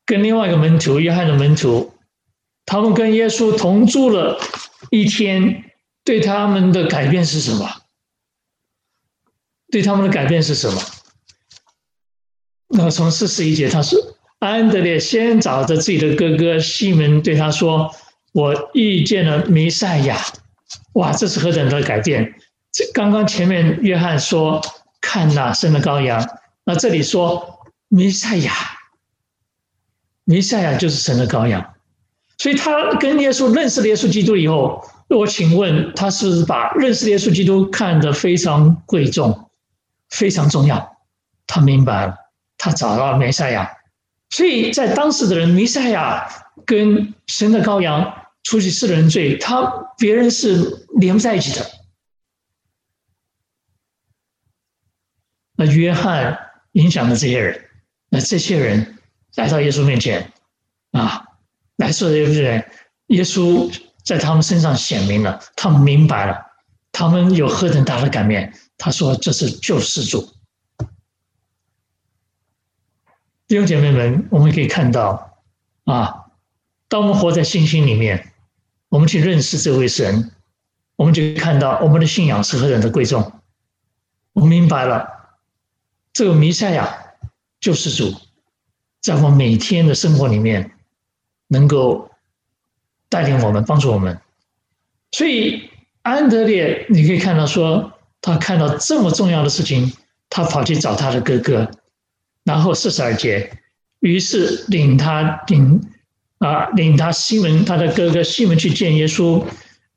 [0.04, 1.94] 跟另外一个门徒约翰的门徒，
[2.66, 4.40] 他们跟耶稣同住了
[4.90, 5.70] 一天，
[6.02, 7.70] 对他们的改变是什么？
[9.70, 10.82] 对他们的改变是什么？
[12.70, 13.96] 那从四十一节，他说
[14.40, 17.94] 安德烈先找着自己的哥哥西门，对他说
[18.32, 20.18] ：“我遇见了弥赛亚。”
[20.94, 22.34] 哇，这是何等的改变！
[22.70, 24.60] 这刚刚前面约翰说
[25.00, 26.26] 看那神的羔羊，
[26.64, 28.52] 那这里说弥赛亚，
[30.24, 31.74] 弥赛亚就是神的羔羊，
[32.38, 39.50] 所以他跟耶稣认识了耶稣基督以后，我请问他是不是把认识耶稣基督看得非常贵重、
[40.08, 40.96] 非常重要？
[41.46, 42.16] 他明白了，
[42.56, 43.70] 他找到了弥赛亚，
[44.30, 46.26] 所以在当时的人，弥赛亚
[46.64, 49.64] 跟神的羔羊除去世人罪，他
[49.96, 51.70] 别人是连不在一起的。
[55.54, 57.68] 那约翰影响的这些人，
[58.08, 58.98] 那这些人
[59.36, 60.32] 来到耶稣面前，
[60.90, 61.24] 啊，
[61.76, 62.70] 来说这些人，
[63.08, 63.72] 耶稣
[64.02, 66.44] 在他们身上显明了，他们明白了，
[66.90, 68.52] 他们有何等大的改变。
[68.76, 70.28] 他说：“这是救世主。”
[73.46, 75.44] 弟兄姐妹们，我们可以看到，
[75.84, 76.24] 啊，
[76.88, 78.31] 当我们活在信心里面，
[78.92, 80.30] 我们去认识这位神，
[80.96, 83.40] 我们就看到我们的信仰是何等的贵重。
[84.34, 85.08] 我明白了。
[86.12, 86.94] 这个弥赛亚
[87.58, 88.14] 救世主，
[89.00, 90.72] 在我们每天的生活里面，
[91.48, 92.10] 能够
[93.08, 94.20] 带领我们、帮助我们。
[95.12, 95.70] 所以
[96.02, 99.90] 安德烈，你可以看到说，他看到这么重要的事情，
[100.28, 101.70] 他跑去找他的哥哥，
[102.44, 103.58] 然后四十二节，
[104.00, 105.80] 于是领他领
[106.42, 109.42] 啊领他西门他的哥哥西门去见耶稣。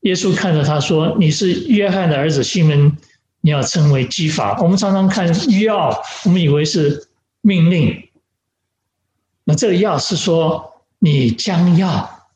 [0.02, 2.96] 耶稣看着他说：“你是约翰的儿子西门。”
[3.41, 4.60] 你要称为基法。
[4.60, 5.28] 我们常常看
[5.62, 7.08] 要，我们以为是
[7.41, 8.10] 命令。
[9.43, 12.28] 那这个要是说你将要，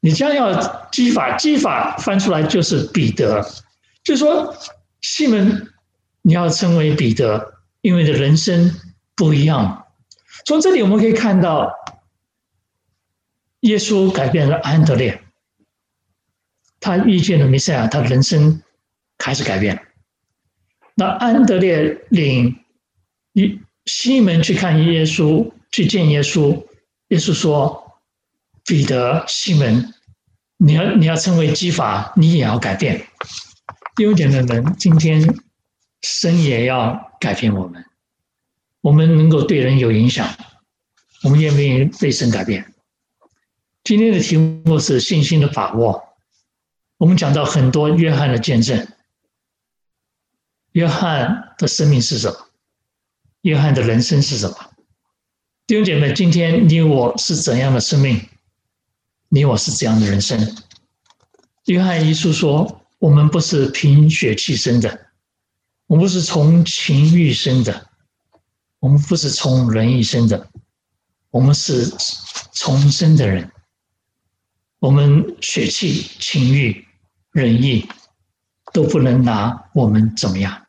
[0.00, 0.52] 你将要
[0.90, 3.40] 基法，基法翻出来就是彼得，
[4.02, 4.52] 就是说
[5.00, 5.68] 西门
[6.22, 8.74] 你要称为彼得，因为的人生
[9.14, 9.84] 不一样。
[10.44, 11.70] 从这里我们可以看到，
[13.66, 15.20] 耶稣改变了安德烈，
[16.78, 18.62] 他遇见了弥赛亚，他的人生
[19.18, 19.86] 开始改变。
[20.94, 22.56] 那安德烈领
[23.32, 26.64] 一西门去看耶稣，去见耶稣。
[27.08, 28.00] 耶稣说
[28.64, 29.92] ：“彼得、西门，
[30.58, 33.04] 你要你要成为基法，你也要改变。
[33.98, 35.36] 优点的人，今天
[36.02, 37.84] 生也要改变我们，
[38.80, 40.28] 我们能够对人有影响，
[41.24, 42.72] 我们愿不愿意被神改变？
[43.86, 46.02] 今天的题目是信心的把握。
[46.96, 48.84] 我们讲到很多约翰的见证。”
[50.74, 52.36] 约翰的生命是什么？
[53.42, 54.56] 约翰的人生是什么？
[55.68, 58.20] 弟兄姐妹，今天你我是怎样的生命？
[59.28, 60.56] 你我是怎样的人生？
[61.66, 65.06] 约翰一书说：“我们不是凭血气生的，
[65.86, 67.88] 我们不是从情欲生的，
[68.80, 70.48] 我们不是从人意生的，
[71.30, 71.88] 我们是
[72.52, 73.48] 重生的人。
[74.78, 76.86] 我们血气、情欲、
[77.32, 77.88] 仁义
[78.72, 80.66] 都不能拿我们怎么样，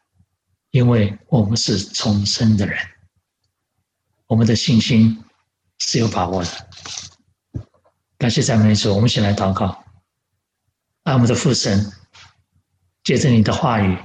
[0.71, 2.77] 因为我们是重生的人。
[4.27, 5.23] 我们的信心
[5.79, 6.49] 是有把握的。”
[8.17, 9.83] 感谢赞美主，我们一起来祷告。
[11.03, 11.91] 爱我们的父神，
[13.03, 13.97] 借着你的话语，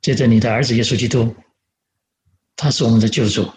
[0.00, 1.34] 借着你的儿子耶稣基督，
[2.56, 3.52] 他是我们的救主。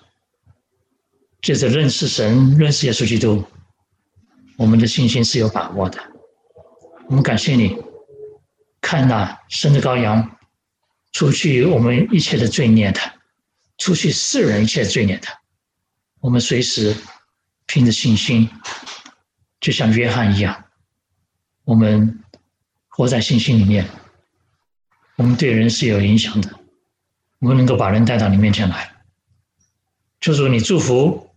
[1.41, 3.43] 借着认识神、认识耶稣基督，
[4.57, 5.99] 我们的信心是有把握的。
[7.07, 7.77] 我们感谢你，
[8.81, 10.37] 看那生的羔羊，
[11.11, 12.99] 除去我们一切的罪孽的，
[13.77, 15.27] 除去世人一切罪孽的，
[16.19, 16.95] 我们随时。
[17.69, 18.49] 凭着信心，
[19.59, 20.63] 就像约翰一样，
[21.65, 22.23] 我们
[22.87, 23.85] 活在信心里面，
[25.17, 26.49] 我们对人是有影响的，
[27.39, 28.89] 我们能够把人带到你面前来。
[30.21, 31.29] 求主你祝福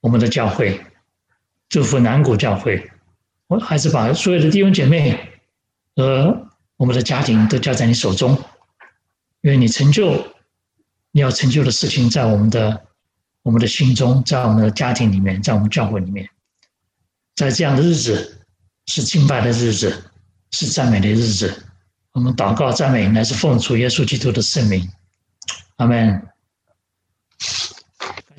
[0.00, 0.84] 我们的教会，
[1.68, 2.90] 祝福南谷教会，
[3.46, 5.18] 我还是把所有的弟兄姐妹
[5.96, 8.30] 和我们的家庭都交在你手中，
[9.42, 10.26] 因为你成就
[11.12, 12.84] 你要成就的事情在我们的。
[13.42, 16.28] 我们的心中，在我们的家庭里面，在我们教会里面，
[17.34, 18.44] 在这样的日子，
[18.86, 20.10] 是敬拜的日子，
[20.50, 21.64] 是赞美的日子。
[22.12, 24.86] 我们祷告赞美，乃是奉主耶稣基督的圣名，
[25.76, 26.28] 阿门。